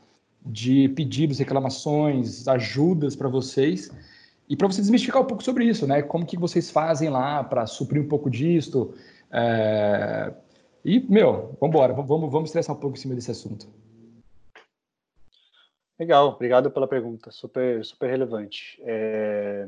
[0.45, 3.91] de pedidos, reclamações, ajudas para vocês.
[4.49, 6.01] E para você desmistificar um pouco sobre isso, né?
[6.01, 8.95] Como que vocês fazem lá para suprir um pouco disto?
[9.31, 10.33] É...
[10.83, 13.67] E, meu, vamos embora, vamos, vamos estressar um pouco em cima desse assunto.
[15.99, 18.81] Legal, obrigado pela pergunta, super, super relevante.
[18.83, 19.67] É...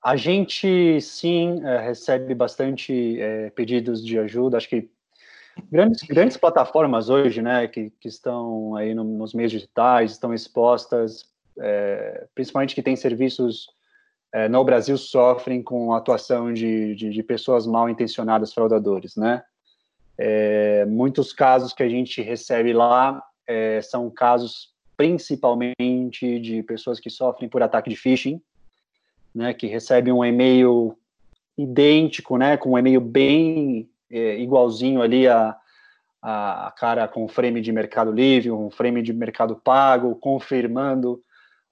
[0.00, 4.56] A gente, sim, é, recebe bastante é, pedidos de ajuda.
[4.56, 4.88] Acho que
[5.68, 11.34] grandes, grandes plataformas hoje, né, que, que estão aí no, nos meios digitais, estão expostas,
[11.60, 13.68] é, principalmente que têm serviços
[14.32, 19.42] é, no Brasil, sofrem com a atuação de, de, de pessoas mal intencionadas, fraudadores, né?
[20.18, 27.10] É, muitos casos que a gente recebe lá é, são casos principalmente de pessoas que
[27.10, 28.40] sofrem por ataque de phishing,
[29.34, 30.96] né, que recebe um e-mail
[31.56, 35.54] idêntico, né, com um e-mail bem é, igualzinho ali a,
[36.22, 41.22] a, cara com frame de Mercado Livre, um frame de Mercado Pago, confirmando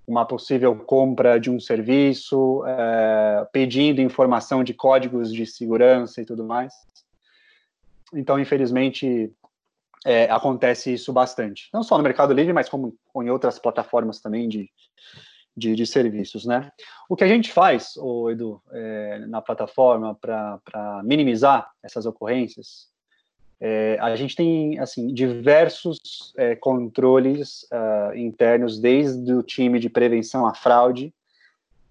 [0.06, 6.44] uma possível compra de um serviço, é, pedindo informação de códigos de segurança e tudo
[6.44, 6.74] mais.
[8.12, 9.32] Então, infelizmente,
[10.04, 11.68] é, acontece isso bastante.
[11.72, 14.70] Não só no Mercado Livre, mas como em outras plataformas também de,
[15.56, 16.70] de, de, serviços, né?
[17.08, 22.92] O que a gente faz, o Edu, é, na plataforma para minimizar essas ocorrências,
[23.66, 30.46] é, a gente tem assim diversos é, controles uh, internos, desde o time de prevenção
[30.46, 31.14] à fraude,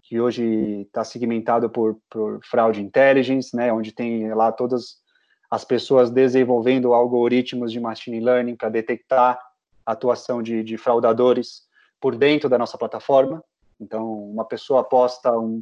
[0.04, 5.02] que hoje está segmentado por, por fraude intelligence, né, onde tem lá todas
[5.50, 9.40] as pessoas desenvolvendo algoritmos de machine learning para detectar
[9.84, 11.64] a atuação de, de fraudadores
[12.00, 13.44] por dentro da nossa plataforma.
[13.82, 15.60] Então, uma pessoa posta um,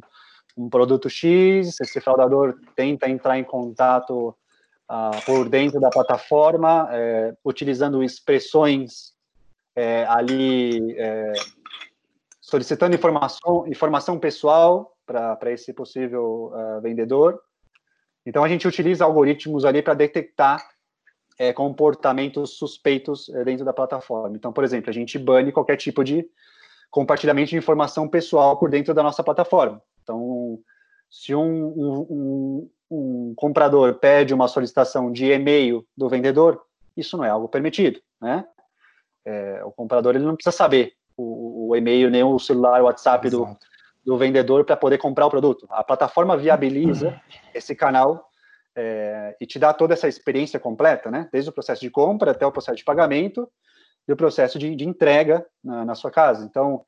[0.58, 4.36] um produto X, esse fraudador tenta entrar em contato
[5.24, 9.12] por dentro da plataforma, é, utilizando expressões
[9.74, 11.32] é, ali, é,
[12.40, 17.40] solicitando informação, informação pessoal para esse possível uh, vendedor.
[18.24, 20.62] Então, a gente utiliza algoritmos ali para detectar
[21.38, 24.36] é, comportamentos suspeitos é, dentro da plataforma.
[24.36, 26.24] Então, por exemplo, a gente bane qualquer tipo de
[26.90, 29.82] compartilhamento de informação pessoal por dentro da nossa plataforma.
[30.02, 30.58] Então,
[31.10, 36.62] se um, um, um comprador pede uma solicitação de e-mail do vendedor,
[36.96, 38.44] isso não é algo permitido, né?
[39.24, 43.30] É, o comprador ele não precisa saber o, o e-mail nem o celular, o WhatsApp
[43.30, 43.56] do,
[44.04, 45.66] do vendedor para poder comprar o produto.
[45.70, 47.18] A plataforma viabiliza
[47.54, 48.28] esse canal
[48.76, 51.28] é, e te dá toda essa experiência completa, né?
[51.32, 53.48] Desde o processo de compra até o processo de pagamento
[54.06, 56.44] e o processo de, de entrega na, na, sua casa.
[56.44, 56.84] Então,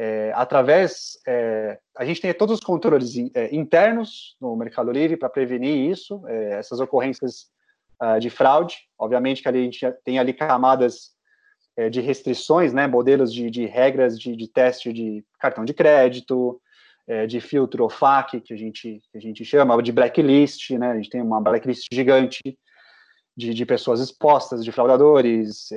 [0.00, 5.28] é, através, é, a gente tem todos os controles é, internos no Mercado Livre para
[5.28, 7.48] prevenir isso, é, essas ocorrências
[8.00, 8.76] uh, de fraude.
[8.96, 11.10] Obviamente que ali a gente tem ali camadas
[11.76, 16.62] é, de restrições, né, modelos de, de regras de, de, teste de cartão de crédito,
[17.08, 20.94] é, de filtro OFAC, que a gente, que a gente chama, de blacklist, né, a
[20.94, 22.56] gente tem uma blacklist gigante
[23.36, 25.70] de, de pessoas expostas, de fraudadores,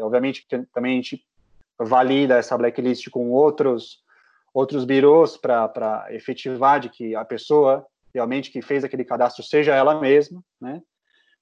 [0.00, 1.24] obviamente que também a gente
[1.78, 4.02] valida essa blacklist com outros
[4.52, 10.00] outros birôs para efetivar de que a pessoa realmente que fez aquele cadastro seja ela
[10.00, 10.82] mesma, né?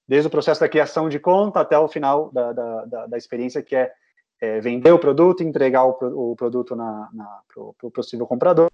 [0.07, 3.61] Desde o processo da criação de conta até o final da, da, da, da experiência
[3.61, 3.91] que é,
[4.39, 8.69] é, vender o produto, entregar o, o produto para o possível comprador.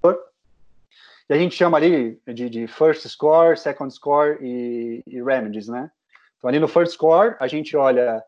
[1.25, 5.89] que a gente chama ali de, de first score, second score e, e, remedies, né?
[6.37, 8.23] Então, ali no first score, a gente olha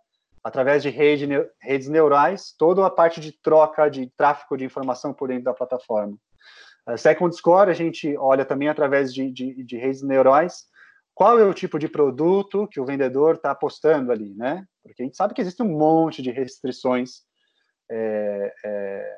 [0.46, 1.28] através de rede,
[1.60, 6.16] redes neurais toda a parte de troca de tráfego de informação por dentro da plataforma.
[6.88, 10.66] Uh, second score, a gente olha também através de, de, de redes neurais
[11.16, 14.64] qual é o tipo de produto que o vendedor está apostando ali, né?
[14.84, 17.22] Porque a gente sabe que existe um monte de restrições
[17.90, 19.18] é, é,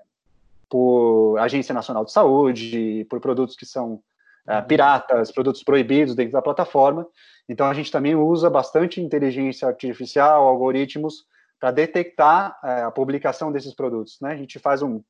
[0.70, 4.02] por Agência Nacional de Saúde, por produtos que são
[4.48, 7.06] é, piratas, produtos proibidos dentro da plataforma.
[7.50, 11.26] Então, a gente também usa bastante inteligência artificial, algoritmos,
[11.60, 14.18] para detectar é, a publicação desses produtos.
[14.22, 14.32] Né?
[14.32, 15.02] A gente faz um,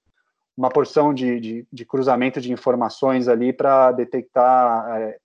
[0.55, 5.17] uma porção de, de, de, cruzamento de informações ali para detectar é,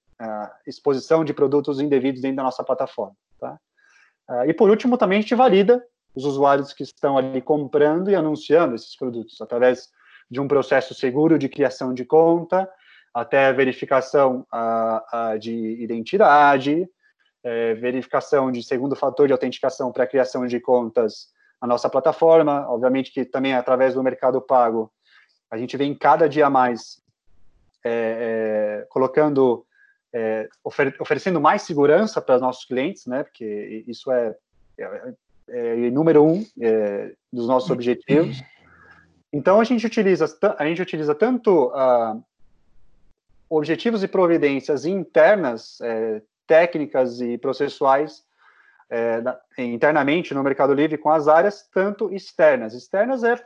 [0.66, 3.16] exposição de produtos indevidos dentro da nossa plataforma.
[3.40, 3.59] Tá?
[4.46, 8.75] E, por último, também a gente valida os usuários que estão ali comprando e anunciando
[8.75, 9.88] esses produtos através
[10.31, 12.68] de um processo seguro de criação de conta,
[13.14, 20.05] até a verificação uh, uh, de identidade, uh, verificação de segundo fator de autenticação para
[20.05, 21.29] a criação de contas
[21.61, 22.66] na nossa plataforma.
[22.68, 24.90] Obviamente que também através do Mercado Pago,
[25.51, 27.03] a gente vem cada dia mais
[27.85, 29.66] é, é, colocando,
[30.12, 33.22] é, ofer oferecendo mais segurança para os nossos clientes, né?
[33.22, 34.35] Porque isso é,
[34.79, 35.14] é,
[35.48, 38.42] é número um é, dos nossos objetivos.
[39.33, 40.27] Então a gente utiliza
[40.59, 42.22] a gente utiliza tanto uh,
[43.57, 48.23] objetivos e providências internas, é, técnicas e processuais
[48.88, 52.75] é, da, internamente no Mercado Livre com as áreas, tanto externas.
[52.75, 53.37] Externas é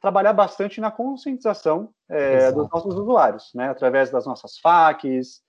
[0.00, 5.40] trabalhar bastante na conscientização é, dos nossos usuários, né, através das nossas FAQs,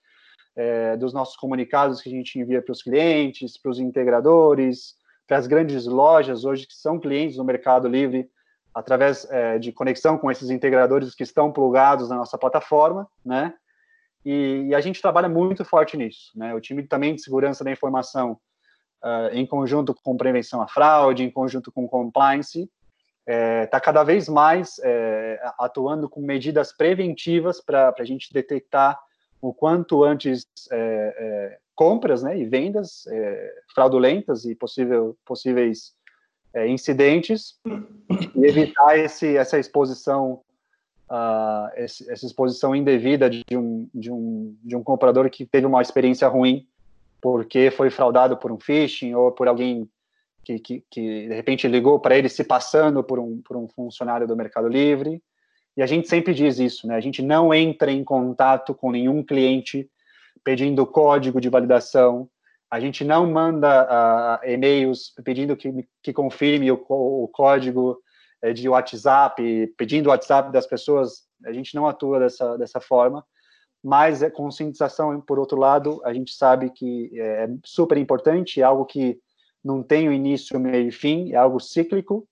[0.56, 4.94] é, dos nossos comunicados que a gente envia para os clientes, para os integradores,
[5.28, 8.30] para as grandes lojas hoje que são clientes do Mercado Livre
[8.74, 13.54] através é, de conexão com esses integradores que estão plugados na nossa plataforma, né?
[14.26, 16.54] E, e, a gente trabalha muito forte nisso, né?
[16.56, 18.40] O time também de segurança da informação,
[19.04, 24.04] uh, em conjunto com prevenção à fraude, em conjunto com compliance, está é, tá cada
[24.04, 29.00] vez mais é, atuando com medidas preventivas para a gente detectar
[29.42, 35.94] o quanto antes é, é compras né, e vendas é, fraudulentas e possível, possíveis
[36.54, 37.60] é, incidentes
[38.36, 40.42] e evitar esse, essa exposição
[41.14, 45.82] uh, esse, essa exposição indevida de um, de, um, de um comprador que teve uma
[45.82, 46.66] experiência ruim
[47.22, 49.88] porque foi fraudado por um phishing ou por alguém
[50.44, 54.28] que, que, que de repente ligou para ele se passando por um, por um funcionário
[54.28, 55.22] do Mercado Livre.
[55.78, 56.96] E a gente sempre diz isso, né?
[56.96, 59.90] A gente não entra em contato com nenhum cliente
[60.44, 62.30] pedindo código de validação,
[62.70, 68.03] a gente não manda uh, e-mails pedindo que, que confirme o, o código
[68.52, 71.24] de WhatsApp, pedindo o WhatsApp das pessoas.
[71.46, 73.24] A gente não atua dessa, dessa forma.
[73.84, 78.86] Mas a conscientização, por outro lado, a gente sabe que é super importante, é algo
[78.86, 79.20] que
[79.64, 82.28] não tem o início, meio e fim, é algo cíclico.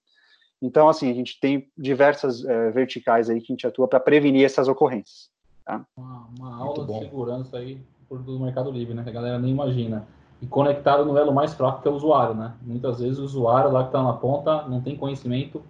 [0.62, 4.46] Então, assim, a gente tem diversas uh, verticais aí que a gente atua para prevenir
[4.46, 5.30] essas ocorrências.
[5.66, 5.86] Tá?
[5.98, 9.04] Uma, uma aula de segurança aí do Mercado Livre, né?
[9.04, 10.08] Que a galera nem imagina
[10.42, 12.54] e conectado no elo mais fraco que é o usuário, né?
[12.62, 15.62] Muitas vezes o usuário lá que está na ponta não tem conhecimento,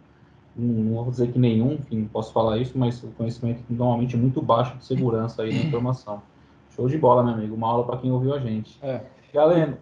[0.56, 4.42] não vou dizer que nenhum, enfim, posso falar isso, mas o conhecimento normalmente é muito
[4.42, 6.22] baixo de segurança aí da informação.
[6.76, 7.56] Show de bola, meu amigo.
[7.56, 8.78] Uma aula para quem ouviu a gente.
[8.82, 9.02] É.
[9.34, 9.78] Galeno.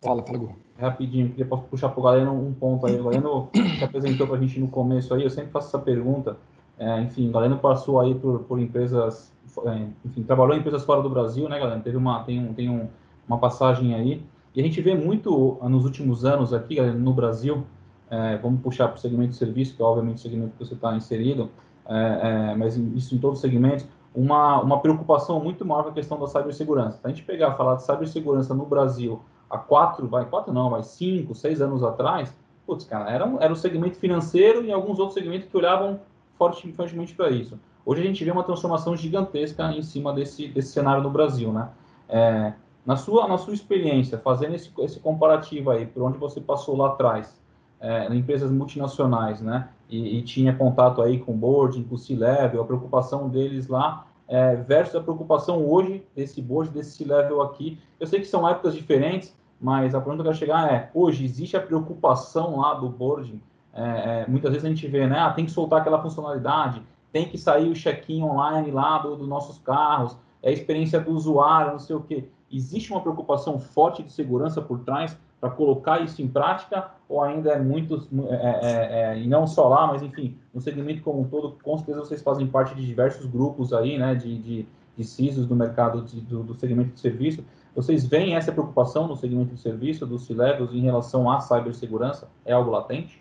[0.00, 2.98] Fala, fala, Rapidinho, queria puxar para o Galeno um ponto aí.
[2.98, 6.36] O Galeno se apresentou para a gente no começo aí, eu sempre faço essa pergunta.
[6.78, 9.32] É, enfim, o Galeno passou aí por, por empresas,
[9.64, 11.82] é, enfim, trabalhou em empresas fora do Brasil, né, Galeno?
[11.82, 12.88] Teve uma, tem um, tem um,
[13.28, 14.22] uma passagem aí.
[14.54, 17.64] E a gente vê muito nos últimos anos aqui, no Brasil,
[18.12, 20.74] é, vamos puxar para o segmento de serviço, que é obviamente o segmento que você
[20.74, 21.50] está inserido,
[21.88, 25.92] é, é, mas isso em todos os segmentos, uma, uma preocupação muito maior com a
[25.94, 26.98] questão da cibersegurança.
[26.98, 30.88] Se a gente pegar falar de cibersegurança no Brasil há quatro, vai quatro não, mas
[30.88, 35.14] cinco, seis anos atrás, putz, cara, era um, era um segmento financeiro e alguns outros
[35.14, 35.98] segmentos que olhavam
[36.36, 37.58] fortemente para isso.
[37.86, 41.70] Hoje a gente vê uma transformação gigantesca em cima desse, desse cenário no Brasil, né?
[42.10, 42.52] É,
[42.84, 46.88] na sua, na sua experiência, fazendo esse, esse comparativo aí, por onde você passou lá
[46.88, 47.41] atrás,
[47.82, 51.98] é, em empresas multinacionais, né, e, e, tinha contato aí com o board, com o
[51.98, 57.78] C-level, a preocupação deles lá, é, versus a preocupação hoje desse board, desse C-level aqui.
[58.00, 61.56] Eu sei que são épocas diferentes, mas a pergunta que eu chegar é, hoje existe
[61.56, 63.38] a preocupação lá do board?
[63.74, 66.80] É, é, muitas vezes a gente vê, né, ah, tem que soltar aquela funcionalidade,
[67.12, 71.10] tem que sair o check-in online lá dos do nossos carros, é a experiência do
[71.10, 76.00] usuário, não sei o quê existe uma preocupação forte de segurança por trás para colocar
[76.00, 80.00] isso em prática ou ainda é muito, é, é, é, e não só lá, mas
[80.00, 83.98] enfim, no segmento como um todo, com certeza vocês fazem parte de diversos grupos aí,
[83.98, 84.66] né, de, de,
[84.96, 87.44] de CISOs do mercado de, do, do, segmento de serviço.
[87.74, 92.30] Vocês veem essa preocupação no segmento de serviço dos C-Levels em relação à cibersegurança?
[92.44, 93.20] É algo latente?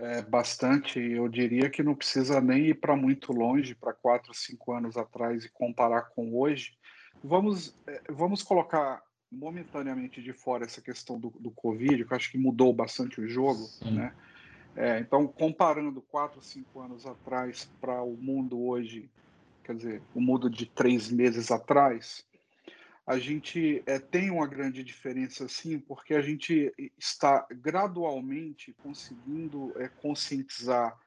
[0.00, 0.98] É bastante.
[0.98, 5.44] Eu diria que não precisa nem ir para muito longe, para quatro, cinco anos atrás
[5.44, 6.72] e comparar com hoje.
[7.22, 9.00] Vamos, é, vamos colocar
[9.32, 13.28] momentaneamente de fora essa questão do, do Covid, que eu acho que mudou bastante o
[13.28, 13.96] jogo, Sim.
[13.96, 14.14] né?
[14.74, 19.10] É, então, comparando quatro, cinco anos atrás para o mundo hoje,
[19.64, 22.24] quer dizer, o mundo de três meses atrás,
[23.06, 29.88] a gente é, tem uma grande diferença, sim, porque a gente está gradualmente conseguindo é,
[29.88, 30.98] conscientizar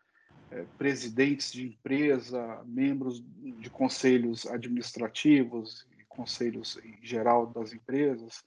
[0.52, 3.24] é, presidentes de empresa, membros
[3.60, 8.44] de conselhos administrativos, conselhos em geral das empresas,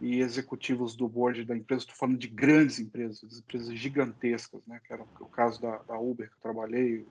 [0.00, 4.92] e executivos do board da empresa, estou falando de grandes empresas, empresas gigantescas, né, que
[4.92, 7.06] era o caso da, da Uber que eu trabalhei,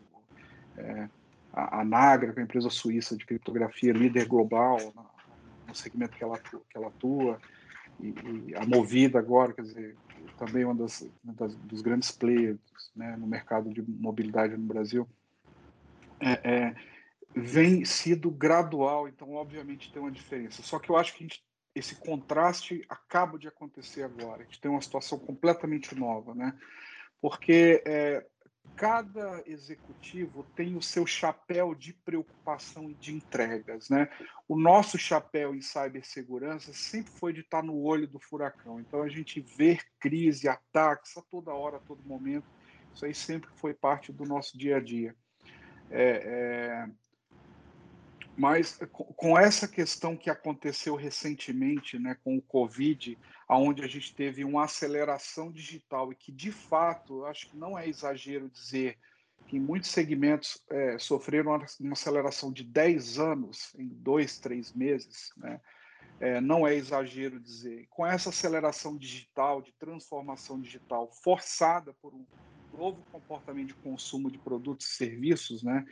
[0.78, 1.10] é,
[1.54, 5.06] a, a, Nagra, que é uma empresa suíça de criptografia, líder global na,
[5.68, 7.40] no segmento que ela que ela atua
[8.00, 9.96] e, e, a Movida agora, quer dizer,
[10.38, 12.60] também uma das, uma das dos grandes players
[12.96, 15.08] né, no mercado de mobilidade no Brasil,
[16.20, 16.76] é, é,
[17.36, 20.62] vem sido gradual, então obviamente tem uma diferença.
[20.62, 24.42] Só que eu acho que gente, esse contraste acaba de acontecer agora.
[24.42, 26.58] A gente tem uma situação completamente nova, né?
[27.22, 28.26] Porque é,
[28.76, 34.10] cada executivo tem o seu chapéu de preocupação e de entregas, né?
[34.48, 38.80] O nosso chapéu em cibersegurança sempre foi de estar no olho do furacão.
[38.80, 42.48] Então a gente vê crise, ataques a toda hora, a todo momento.
[42.94, 45.16] Isso aí sempre foi parte do nosso dia a dia.
[45.90, 46.90] É, é,
[48.38, 48.80] mas
[49.16, 53.18] com essa questão que aconteceu recentemente, né, com o Covid,
[53.48, 57.88] aonde a gente teve uma aceleração digital e que de fato, acho que não é
[57.88, 58.98] exagero dizer
[59.48, 65.34] que em muitos segmentos é, sofreram uma aceleração de 10 anos em dois, três meses,
[65.36, 65.60] né?
[66.20, 67.88] É, não é exagero dizer.
[67.90, 72.26] Com essa aceleração digital, de transformação digital forçada por um
[72.78, 75.84] novo comportamento de consumo de produtos e serviços, né?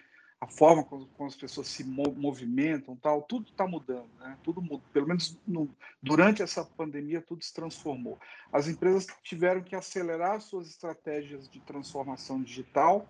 [0.42, 4.38] A forma como, como as pessoas se movimentam, tal, tudo está mudando, né?
[4.42, 4.84] Tudo muda.
[4.94, 5.70] Pelo menos no,
[6.02, 8.18] durante essa pandemia tudo se transformou.
[8.52, 13.10] As empresas tiveram que acelerar suas estratégias de transformação digital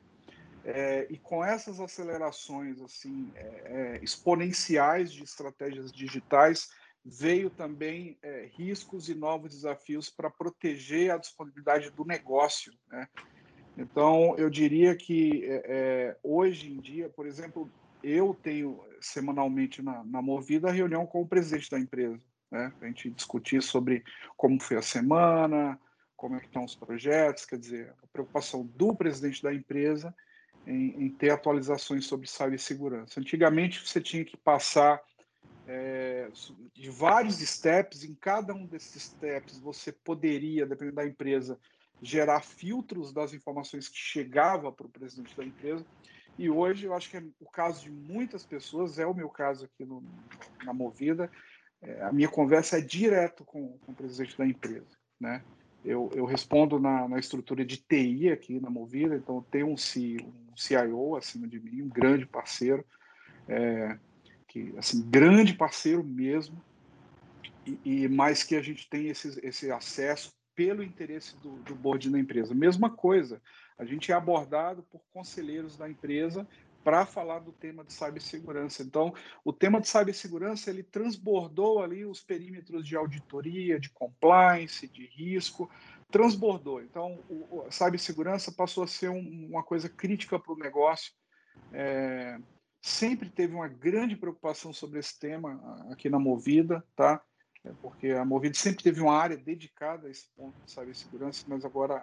[0.66, 3.40] é, e com essas acelerações assim é,
[4.00, 6.70] é, exponenciais de estratégias digitais
[7.06, 8.20] veio também
[8.52, 13.08] riscos e novos desafios para proteger a disponibilidade do negócio, né?
[13.80, 17.72] Então, eu diria que é, é, hoje em dia, por exemplo,
[18.04, 22.20] eu tenho semanalmente na, na Movida a reunião com o presidente da empresa,
[22.52, 22.74] né?
[22.78, 24.04] Para a gente discutir sobre
[24.36, 25.80] como foi a semana,
[26.18, 30.14] como é que estão os projetos, quer dizer, a preocupação do presidente da empresa
[30.68, 33.18] em, em ter atualizações sobre cibersegurança.
[33.18, 35.02] Antigamente, você tinha que passar
[35.66, 36.30] é,
[36.74, 41.58] de vários steps, em cada um desses steps você poderia, dependendo da empresa,
[42.02, 45.86] gerar filtros das informações que chegava para o presidente da empresa.
[46.38, 49.66] E hoje eu acho que é o caso de muitas pessoas, é o meu caso
[49.66, 50.02] aqui no,
[50.64, 51.30] na Movida,
[51.82, 54.98] é, a minha conversa é direto com, com, o presidente da empresa.
[55.20, 55.44] Né?
[55.84, 60.18] Eu, eu respondo na, na, estrutura de TI aqui na Movida, então tem um, C,
[60.52, 62.86] um CIO acima de mim, um grande parceiro,
[63.48, 63.98] é,
[64.48, 66.62] que assim grande parceiro mesmo,
[67.66, 72.10] e, e mais que a gente tem esse, esse acesso pelo interesse do, do board
[72.10, 72.54] da empresa.
[72.54, 73.42] Mesma coisa,
[73.78, 76.46] a gente é abordado por conselheiros da empresa
[76.84, 78.84] para falar do tema de cibersegurança.
[78.84, 79.14] Então,
[79.46, 85.72] o tema de cibersegurança ele transbordou ali os perímetros de auditoria, de compliance, de risco,
[86.12, 86.82] transbordou.
[86.82, 91.14] Então, o, a cibersegurança passou a ser um, uma coisa crítica para o negócio.
[91.72, 92.38] É,
[92.82, 97.24] sempre teve uma grande preocupação sobre esse tema aqui na Movida, tá?
[97.64, 101.66] É porque a Movida sempre teve uma área dedicada a esse ponto de cibersegurança, mas
[101.66, 102.02] agora,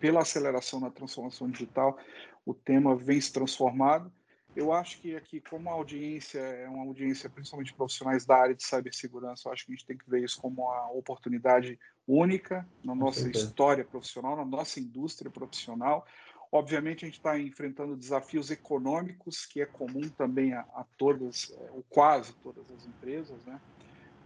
[0.00, 1.96] pela aceleração na transformação digital,
[2.44, 4.12] o tema vem se transformado.
[4.54, 8.62] Eu acho que aqui, como a audiência é uma audiência principalmente profissionais da área de
[8.62, 12.94] cibersegurança, eu acho que a gente tem que ver isso como uma oportunidade única na
[12.94, 16.06] nossa história profissional, na nossa indústria profissional.
[16.50, 21.70] Obviamente, a gente está enfrentando desafios econômicos, que é comum também a, a todas, é,
[21.70, 23.58] ou quase todas as empresas, né?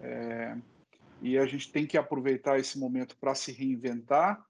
[0.00, 0.56] É,
[1.20, 4.44] e a gente tem que aproveitar esse momento para se reinventar,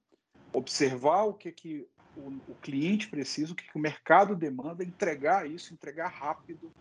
[0.53, 1.87] observar o que, que
[2.17, 6.73] o, o cliente precisa, o que, que o mercado demanda, entregar isso, entregar rápido,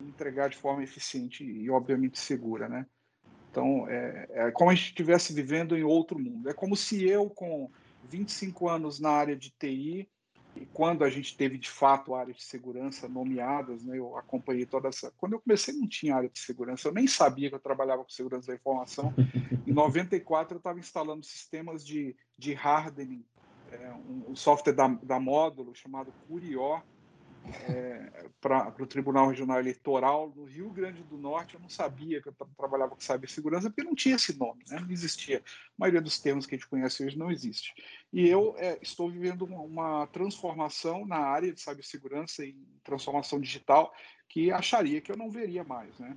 [0.00, 2.86] entregar de forma eficiente e, obviamente, segura, né?
[3.50, 6.48] Então, é, é como a gente estivesse vivendo em outro mundo.
[6.48, 7.70] É como se eu, com
[8.04, 10.08] 25 anos na área de TI,
[10.56, 14.88] e quando a gente teve de fato áreas de segurança nomeadas, né, eu acompanhei toda
[14.88, 15.12] essa.
[15.18, 18.10] Quando eu comecei, não tinha área de segurança, eu nem sabia que eu trabalhava com
[18.10, 19.12] segurança da informação.
[19.66, 23.24] em 94, eu estava instalando sistemas de, de hardening,
[23.70, 26.80] é, um, um, software da, da módulo chamado Curió,
[27.68, 31.54] é, para o Tribunal Regional Eleitoral no Rio Grande do Norte.
[31.54, 34.78] Eu não sabia que eu trabalhava com cibersegurança, porque não tinha esse nome, né?
[34.80, 35.38] não existia.
[35.38, 35.42] A
[35.78, 37.74] maioria dos termos que a gente conhece hoje não existe.
[38.12, 43.92] E eu é, estou vivendo uma, uma, transformação na área de cibersegurança e transformação digital
[44.28, 45.98] que acharia que eu não veria mais.
[45.98, 46.16] Né?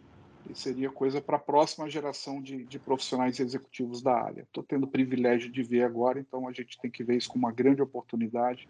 [0.50, 4.42] E seria coisa para a próxima geração de, de profissionais executivos da área.
[4.42, 7.46] Estou tendo o privilégio de ver agora, então a gente tem que ver isso como
[7.46, 8.68] uma grande oportunidade.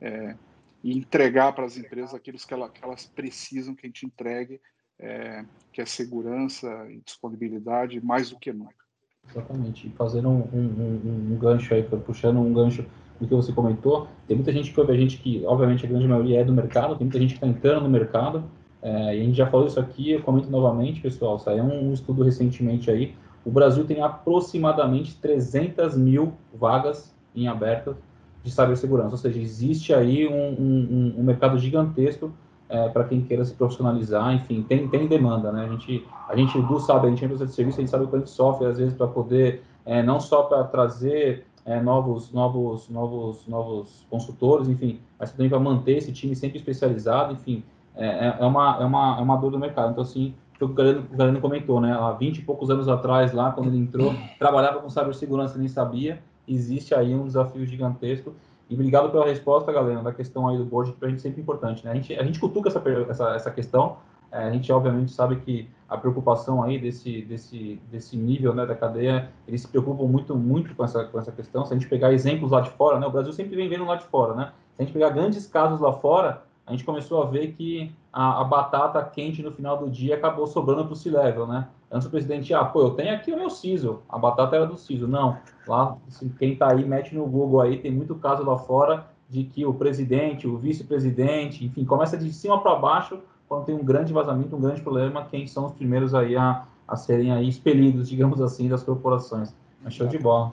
[0.00, 0.36] É,
[0.84, 4.60] e entregar para as empresas aquilo que, ela, que, elas precisam que a gente entregue,
[4.98, 8.84] é, que é segurança e disponibilidade, mais do que nunca.
[9.30, 9.88] Exatamente.
[9.88, 12.84] E fazendo um, um, um, gancho aí, puxando um gancho
[13.18, 16.06] do que você comentou, tem muita gente que ouve a gente que, obviamente, a grande
[16.06, 18.44] maioria é do mercado, tem muita gente que está entrando no mercado,
[18.82, 22.22] é, e a gente já falou isso aqui, eu comento novamente, pessoal, saiu um estudo
[22.22, 27.96] recentemente aí, o Brasil tem aproximadamente 300 mil vagas em abertas
[28.44, 32.30] de cibersegurança, ou seja, existe aí um, um, um mercado gigantesco
[32.68, 35.64] é, para quem queira se profissionalizar, enfim, tem, tem demanda, né?
[35.64, 38.04] A gente, a gente do sabe, a gente é empresa de serviço, a gente sabe
[38.04, 42.88] o gente sofre, às vezes, para poder, é, não só para trazer é, novos, novos,
[42.88, 47.62] novos, novos consultores, enfim, mas também para manter esse time sempre especializado, enfim,
[47.96, 49.92] é, é, é, uma, é, uma, é uma dor do mercado.
[49.92, 51.92] Então, assim, o que o Galeno comentou, né?
[51.92, 56.22] Há 20 e poucos anos atrás, lá, quando ele entrou, trabalhava com cibersegurança, nem sabia,
[56.46, 58.34] existe aí um desafio gigantesco.
[58.68, 61.22] E obrigado pela resposta, galera, da questão aí do board, que para a gente é
[61.22, 61.92] sempre importante, né?
[61.92, 63.98] A gente, a gente cutuca essa, essa, essa questão,
[64.32, 68.74] é, a gente obviamente sabe que a preocupação aí desse, desse, desse nível né, da
[68.74, 71.64] cadeia, eles se preocupam muito, muito com essa, com essa questão.
[71.64, 73.06] Se a gente pegar exemplos lá de fora, né?
[73.06, 74.52] O Brasil sempre vem vendo lá de fora, né?
[74.74, 78.40] Se a gente pegar grandes casos lá fora, a gente começou a ver que a,
[78.40, 81.68] a batata quente no final do dia acabou sobrando para o C-Level, né?
[81.94, 84.76] Antes o presidente, ah, pô, eu tenho aqui o meu CISO, a batata era do
[84.76, 85.06] CISO.
[85.06, 85.96] Não, lá,
[86.40, 89.72] quem está aí, mete no Google aí, tem muito caso lá fora de que o
[89.72, 94.60] presidente, o vice-presidente, enfim, começa de cima para baixo, quando tem um grande vazamento, um
[94.60, 98.82] grande problema, quem são os primeiros aí a, a serem aí expelidos, digamos assim, das
[98.82, 99.54] corporações.
[99.80, 100.52] Mas show de bola.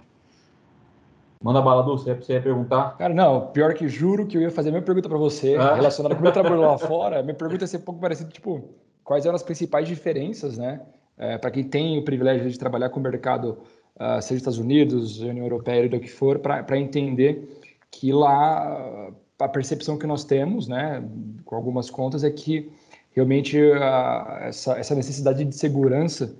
[1.42, 2.98] Manda bala, Du, você ia perguntar?
[2.98, 5.74] Cara, não, pior que juro que eu ia fazer a minha pergunta para você, ah.
[5.74, 7.24] relacionada com o meu trabalho lá fora.
[7.24, 8.64] Minha pergunta ia ser um pouco parecida, tipo,
[9.04, 10.82] quais eram as principais diferenças, né?
[11.18, 13.60] É, para quem tem o privilégio de trabalhar com o mercado,
[13.96, 17.48] uh, seja Estados Unidos, União Europeia, do que for, para entender
[17.92, 21.04] que lá a percepção que nós temos, né,
[21.46, 22.72] com algumas contas, é que
[23.12, 26.36] realmente uh, essa, essa necessidade de segurança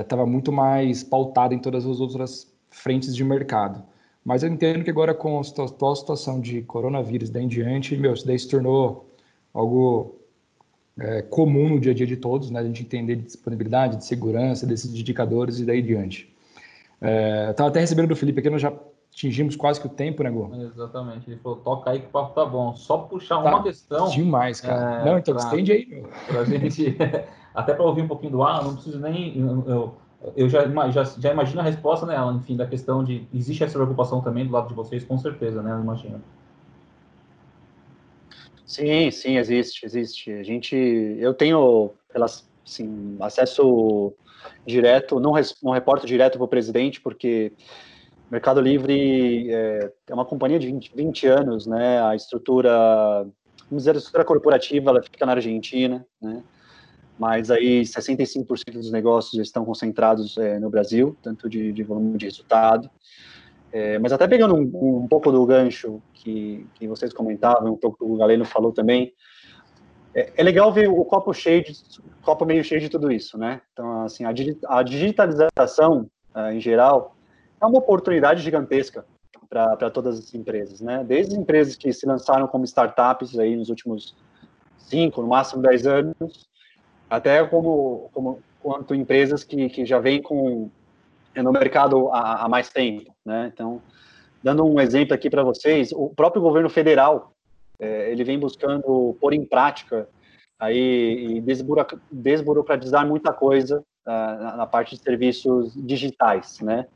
[0.00, 3.82] estava uh, muito mais pautada em todas as outras frentes de mercado.
[4.24, 8.12] Mas eu entendo que agora com a atual situação de coronavírus daí em diante, meu,
[8.12, 9.08] isso daí se tornou
[9.54, 10.18] algo
[10.98, 12.60] é, comum no dia a dia de todos, né?
[12.60, 16.34] A gente entender de disponibilidade, de segurança, desses indicadores e daí diante.
[17.00, 18.72] É, Estava até recebendo do Felipe aqui, nós já
[19.12, 20.50] atingimos quase que o tempo, né, Gu?
[20.74, 21.30] Exatamente.
[21.30, 22.74] Ele falou, toca aí que o papo tá bom.
[22.74, 24.08] Só puxar tá uma questão.
[24.08, 25.02] Demais, cara.
[25.02, 26.08] É, não, então pra, estende aí, meu.
[26.26, 26.96] Pra gente,
[27.54, 29.38] até para ouvir um pouquinho do Alan, não preciso nem.
[29.38, 29.94] Eu,
[30.36, 33.26] eu já, já, já imagino a resposta, né, Alan, enfim, da questão de.
[33.32, 35.72] Existe essa preocupação também do lado de vocês, com certeza, né?
[35.72, 36.20] Eu imagino.
[38.68, 40.30] Sim, sim, existe, existe.
[40.30, 41.90] A gente, eu tenho
[42.22, 44.12] assim, acesso
[44.66, 47.50] direto, não, não reporto direto para o presidente, porque
[48.30, 52.02] Mercado Livre é, é, uma companhia de 20, 20 anos, né?
[52.02, 53.26] A estrutura,
[53.70, 56.42] vamos dizer, a estrutura corporativa, ela fica na Argentina, né?
[57.18, 62.26] Mas aí 65% dos negócios estão concentrados é, no Brasil, tanto de, de volume de
[62.26, 62.90] resultado.
[63.72, 67.98] É, mas até pegando um, um, pouco do gancho que, que vocês comentavam, um pouco
[67.98, 69.12] que o Galeno falou também,
[70.14, 71.72] é, é, legal ver o copo cheio, de,
[72.22, 73.60] copo meio cheio de tudo isso, né?
[73.72, 74.32] Então, assim, a,
[74.68, 77.14] a digitalização, uh, em geral,
[77.60, 79.04] é uma oportunidade gigantesca
[79.48, 81.04] para todas as empresas, né?
[81.04, 84.14] Desde as empresas que se lançaram como startups aí nos últimos
[84.76, 86.48] cinco, no máximo dez anos,
[87.08, 90.70] até como, como quanto empresas que, que já vêm com
[91.36, 93.50] no mercado há, há mais tempo, né?
[93.52, 93.80] Então,
[94.42, 97.32] dando um exemplo aqui para vocês, o próprio governo federal
[97.78, 100.08] é, ele vem buscando pôr em prática
[100.58, 101.40] aí e
[102.10, 106.86] desburocratizar muita coisa uh, na, parte de serviços digitais, né?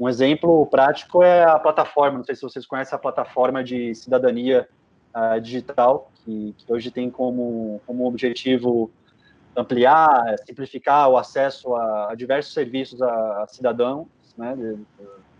[0.00, 4.68] Um exemplo prático é a plataforma, não sei se vocês conhecem a plataforma de cidadania
[5.14, 8.90] uh, digital, que, que, hoje tem como, como objetivo
[9.56, 14.86] ampliar, simplificar o acesso a, a diversos serviços a, a cidadãos né, do,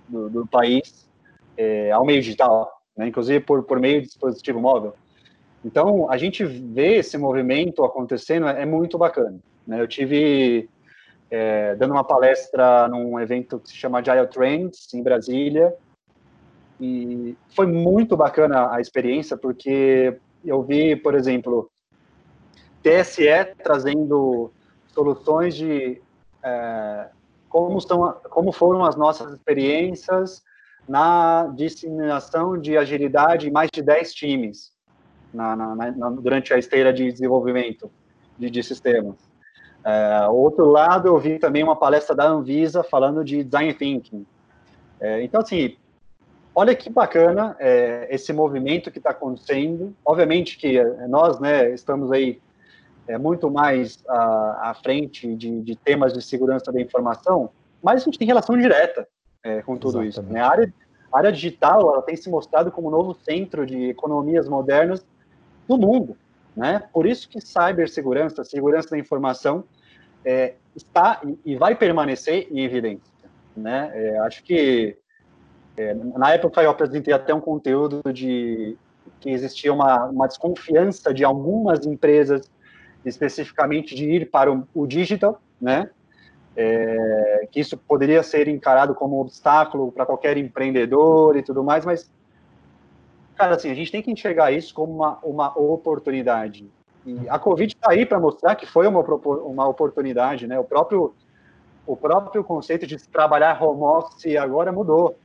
[0.09, 1.09] do, do país
[1.57, 2.83] é, ao meio digital.
[2.97, 4.95] né, inclusive por, por meio de dispositivo móvel.
[5.65, 9.39] Então, a gente vê esse movimento acontecendo, é, é muito bacana.
[9.67, 9.81] Né?
[9.81, 10.69] Eu tive
[11.31, 15.75] é, dando uma palestra num evento que se chama Agile Trends, em Brasília,
[16.81, 21.71] e foi muito bacana a experiência, porque eu vi, por exemplo,
[22.83, 24.51] TSE trazendo
[24.89, 26.01] soluções de
[26.43, 27.09] é,
[27.49, 30.43] como, são, como foram as nossas experiências
[30.89, 34.73] na disseminação de agilidade em mais de 10 times
[35.33, 37.91] na, na, na, durante a esteira de desenvolvimento
[38.39, 39.17] de, de sistemas.
[39.85, 44.27] É, outro lado, eu vi também uma palestra da Anvisa falando de design thinking.
[45.01, 45.77] É, então, assim,
[46.55, 49.95] olha que bacana é, esse movimento que está acontecendo.
[50.05, 52.41] Obviamente que é, nós, né, estamos aí
[53.13, 57.51] é, muito mais à, à frente de, de, temas de segurança da informação,
[57.83, 59.07] mas a gente tem relação direta
[59.43, 60.11] é, com tudo Exatamente.
[60.11, 60.23] isso.
[60.33, 60.41] Né?
[60.41, 60.75] A, área,
[61.13, 65.05] a área digital ela tem se mostrado como um novo centro de economias modernas
[65.69, 66.17] do mundo.
[66.57, 66.83] Né?
[66.93, 69.65] Por isso que cibersegurança, segurança da informação,
[70.25, 73.13] é, está e vai permanecer em evidência.
[73.55, 73.91] Né?
[73.93, 74.97] É, acho que
[75.77, 78.77] é, na época eu apresentei até um conteúdo de
[79.21, 82.51] que existia uma, uma desconfiança de algumas empresas,
[83.05, 85.91] especificamente de ir para o, o digital, né?
[86.55, 91.85] É, que isso poderia ser encarado como um obstáculo para qualquer empreendedor e tudo mais,
[91.85, 92.11] mas
[93.35, 96.69] cara, assim, a gente tem que enxergar isso como uma, uma oportunidade.
[97.05, 100.59] E a Covid está aí para mostrar que foi uma, uma oportunidade, né?
[100.59, 101.15] O próprio,
[101.87, 105.17] o próprio conceito de trabalhar home office agora mudou,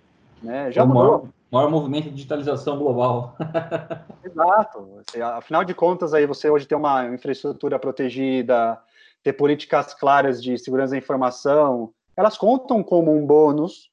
[0.41, 0.71] né?
[0.71, 1.03] Já o mudou.
[1.03, 3.35] Maior, maior movimento de digitalização global.
[4.23, 5.01] Exato.
[5.35, 8.79] Afinal de contas, aí você hoje tem uma infraestrutura protegida,
[9.23, 13.91] ter políticas claras de segurança da informação, elas contam como um bônus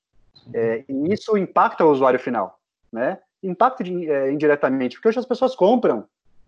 [0.52, 2.58] é, e isso impacta o usuário final,
[2.92, 3.18] né?
[3.42, 6.04] impacta de, é, indiretamente, porque hoje as pessoas compram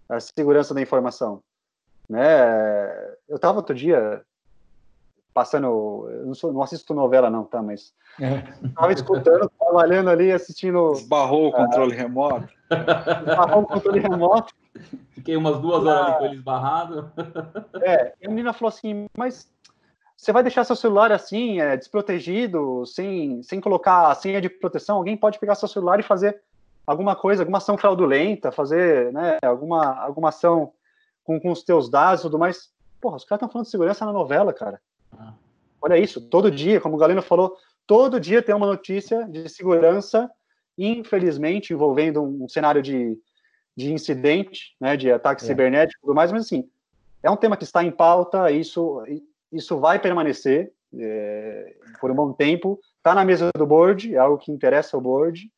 [0.08, 1.42] a segurança da informação.
[2.08, 2.24] Né?
[3.28, 4.22] Eu estava outro dia
[5.34, 7.92] passando, não, sou, não assisto novela não, tá, mas
[8.64, 8.94] estava é.
[8.94, 10.92] escutando, trabalhando ali, assistindo...
[10.92, 12.48] Esbarrou o controle uh, remoto?
[12.70, 14.54] Esbarrou o controle remoto.
[15.12, 17.12] Fiquei umas duas horas ali com ele esbarrado.
[17.82, 19.50] É, e a menina falou assim, mas
[20.16, 24.96] você vai deixar seu celular assim, é, desprotegido, sem, sem colocar a senha de proteção,
[24.96, 26.40] alguém pode pegar seu celular e fazer
[26.86, 30.72] alguma coisa, alguma ação fraudulenta, fazer né, alguma, alguma ação
[31.22, 32.70] com, com os teus dados e tudo mais.
[33.00, 34.80] Porra, os caras estão falando de segurança na novela, cara.
[35.18, 35.32] Ah.
[35.82, 37.56] Olha isso, todo dia, como o Galeno falou,
[37.86, 40.30] todo dia tem uma notícia de segurança,
[40.76, 43.18] infelizmente, envolvendo um cenário de,
[43.76, 45.46] de incidente, né, de ataque é.
[45.46, 46.68] cibernético e tudo mais, mas assim,
[47.22, 49.02] é um tema que está em pauta, isso,
[49.52, 54.38] isso vai permanecer é, por um bom tempo, está na mesa do board, é algo
[54.38, 55.50] que interessa ao board,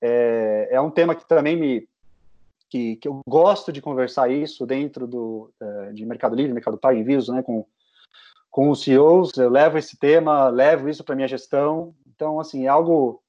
[0.00, 1.88] é, é um tema que também me
[2.68, 6.98] que, que eu gosto de conversar isso dentro do é, de Mercado Livre, Mercado Pago,
[6.98, 7.64] envios, né, com
[8.54, 11.92] com os CEOs, eu levo esse tema, levo isso para minha gestão.
[12.06, 13.20] Então, assim, é algo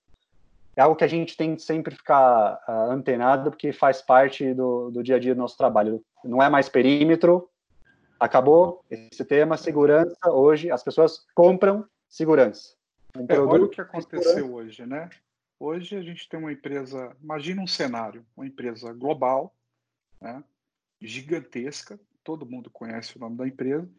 [0.76, 4.92] é algo que a gente tem que sempre ficar uh, antenado, porque faz parte do,
[4.92, 6.04] do dia a dia do nosso trabalho.
[6.24, 7.50] Não é mais perímetro,
[8.20, 10.30] acabou esse tema, segurança.
[10.30, 12.76] Hoje as pessoas compram segurança.
[13.18, 15.10] Um é, olha o que aconteceu hoje, né?
[15.60, 19.56] Hoje a gente tem uma empresa, imagina um cenário, uma empresa global,
[20.22, 20.44] né,
[21.02, 23.90] gigantesca, todo mundo conhece o nome da empresa,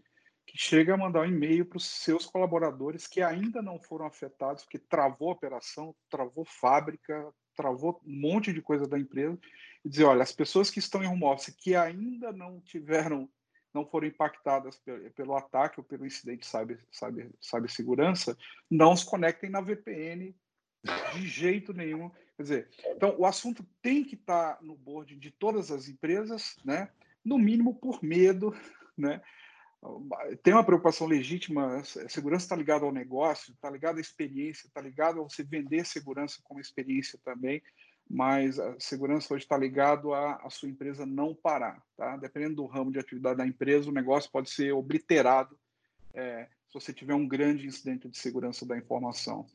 [0.57, 4.79] chega a mandar um e-mail para os seus colaboradores que ainda não foram afetados, porque
[4.79, 9.39] travou a operação, travou fábrica, travou um monte de coisa da empresa,
[9.85, 13.29] e dizer, olha, as pessoas que estão em home office que ainda não tiveram,
[13.73, 14.81] não foram impactadas
[15.15, 18.37] pelo, ataque ou pelo incidente de cyber, cibersegurança,
[18.71, 20.35] não se conectem na VPN
[21.15, 22.11] de jeito nenhum.
[22.37, 26.91] Quer dizer, então o assunto tem que estar no board de todas as empresas, né?
[27.25, 28.55] no mínimo por medo.
[28.97, 29.21] Né?
[30.43, 34.81] Tem uma preocupação legítima, a segurança está ligada ao negócio, está ligada à experiência, está
[34.81, 37.63] ligada a você vender segurança como experiência também,
[38.09, 41.83] mas a segurança hoje está ligado a, a sua empresa não parar.
[41.97, 42.17] Tá?
[42.17, 45.59] Dependendo do ramo de atividade da empresa, o negócio pode ser obliterado
[46.15, 49.47] é, se você tiver um grande incidente de segurança da informação.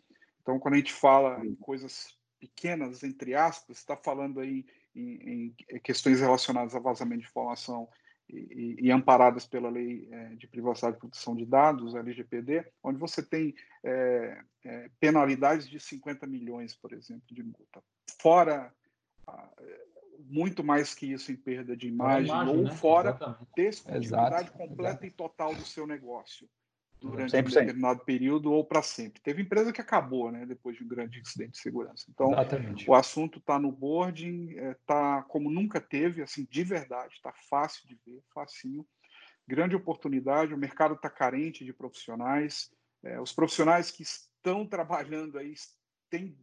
[0.42, 4.66] Então, quando a gente fala em coisas pequenas, entre aspas, está falando aí
[4.96, 7.88] em, em, questões relacionadas a vazamento de informação
[8.32, 13.22] e, e, amparadas pela Lei é, de Privacidade e Proteção de Dados, LGPD, onde você
[13.22, 13.54] tem
[13.84, 17.84] é, é, penalidades de 50 milhões, por exemplo, de multa.
[18.20, 18.74] Fora
[20.30, 22.72] muito mais que isso em perda de imagem, imagem ou né?
[22.72, 23.48] fora Exatamente.
[23.56, 26.48] descontinuidade completa e total do seu negócio.
[27.02, 27.40] Durante 100%.
[27.40, 29.22] um determinado período ou para sempre.
[29.22, 32.06] Teve empresa que acabou, né, depois de um grande incidente de segurança.
[32.10, 32.90] Então, Exatamente.
[32.90, 37.88] o assunto está no boarding, está é, como nunca teve, assim, de verdade, está fácil
[37.88, 38.86] de ver, facinho.
[39.48, 42.72] Grande oportunidade, o mercado está carente de profissionais.
[43.04, 45.56] É, os profissionais que estão trabalhando aí
[46.10, 46.38] têm,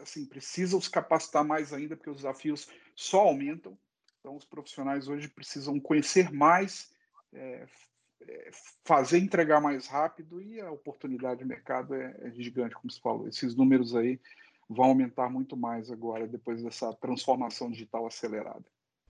[0.00, 3.76] assim, precisam se capacitar mais ainda, porque os desafios só aumentam.
[4.20, 6.94] Então, os profissionais hoje precisam conhecer mais,
[7.32, 7.66] é, é,
[8.84, 13.28] fazer entregar mais rápido e a oportunidade de mercado é, é, gigante, como você falou.
[13.28, 14.20] Esses números aí
[14.68, 18.64] vão aumentar muito mais agora, depois dessa transformação digital acelerada.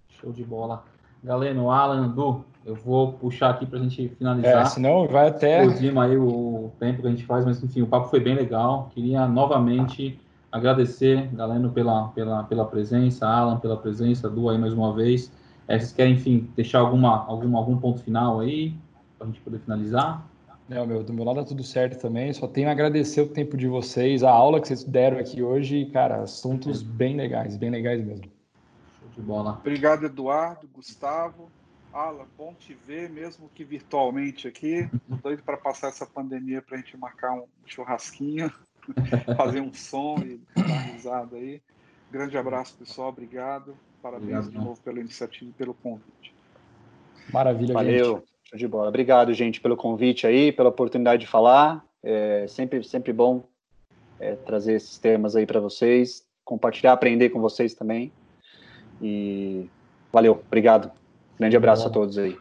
[0.09, 0.85] Show de bola.
[1.23, 4.63] Galeno, Alan, Du, eu vou puxar aqui para a gente finalizar.
[4.63, 5.65] É, senão vai até.
[5.65, 8.91] Explodimos aí o tempo que a gente faz, mas enfim, o papo foi bem legal.
[8.93, 10.21] Queria novamente
[10.53, 15.33] agradecer, Galeno, pela, pela, pela presença, Alan, pela presença, Du aí mais uma vez.
[15.67, 18.77] É, vocês querem, enfim, deixar alguma, algum, algum ponto final aí?
[19.25, 20.27] Para a gente poder finalizar?
[20.69, 22.33] Não, meu, do meu lado é tudo certo também.
[22.33, 25.87] Só tenho a agradecer o tempo de vocês, a aula que vocês deram aqui hoje,
[25.87, 28.25] cara, assuntos bem legais, bem legais mesmo.
[29.01, 29.59] Show de bola.
[29.61, 31.51] Obrigado, Eduardo, Gustavo.
[31.93, 34.89] Alan, bom te ver, mesmo que virtualmente aqui.
[35.23, 38.53] Doido para passar essa pandemia para a gente marcar um churrasquinho,
[39.37, 41.63] fazer um som e dar risada aí.
[42.11, 43.11] Grande abraço, pessoal.
[43.11, 43.77] Obrigado.
[44.03, 46.35] Parabéns Obrigado, de novo pela iniciativa e pelo convite.
[47.33, 48.17] Maravilha, Valeu.
[48.19, 48.34] gente.
[48.45, 48.89] Show de bola.
[48.89, 51.85] Obrigado, gente, pelo convite aí, pela oportunidade de falar.
[52.03, 53.45] É sempre, sempre bom
[54.21, 58.13] é, trazer esses temas aí para vocês, compartilhar, aprender com vocês também.
[59.01, 59.69] E
[60.13, 60.91] valeu, obrigado.
[61.39, 62.37] Grande abraço a todos aí.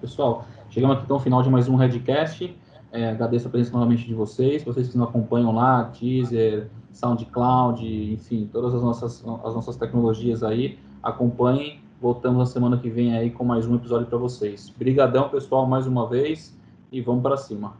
[0.00, 2.54] Pessoal, chegamos aqui então ao final de mais um Redcast.
[2.92, 8.48] É, agradeço a presença novamente de vocês, vocês que nos acompanham lá, Teaser, SoundCloud, enfim,
[8.52, 13.44] todas as nossas, as nossas tecnologias aí, acompanhem Voltamos na semana que vem aí com
[13.44, 14.68] mais um episódio para vocês.
[14.76, 16.52] Brigadão, pessoal, mais uma vez
[16.90, 17.74] e vamos para cima.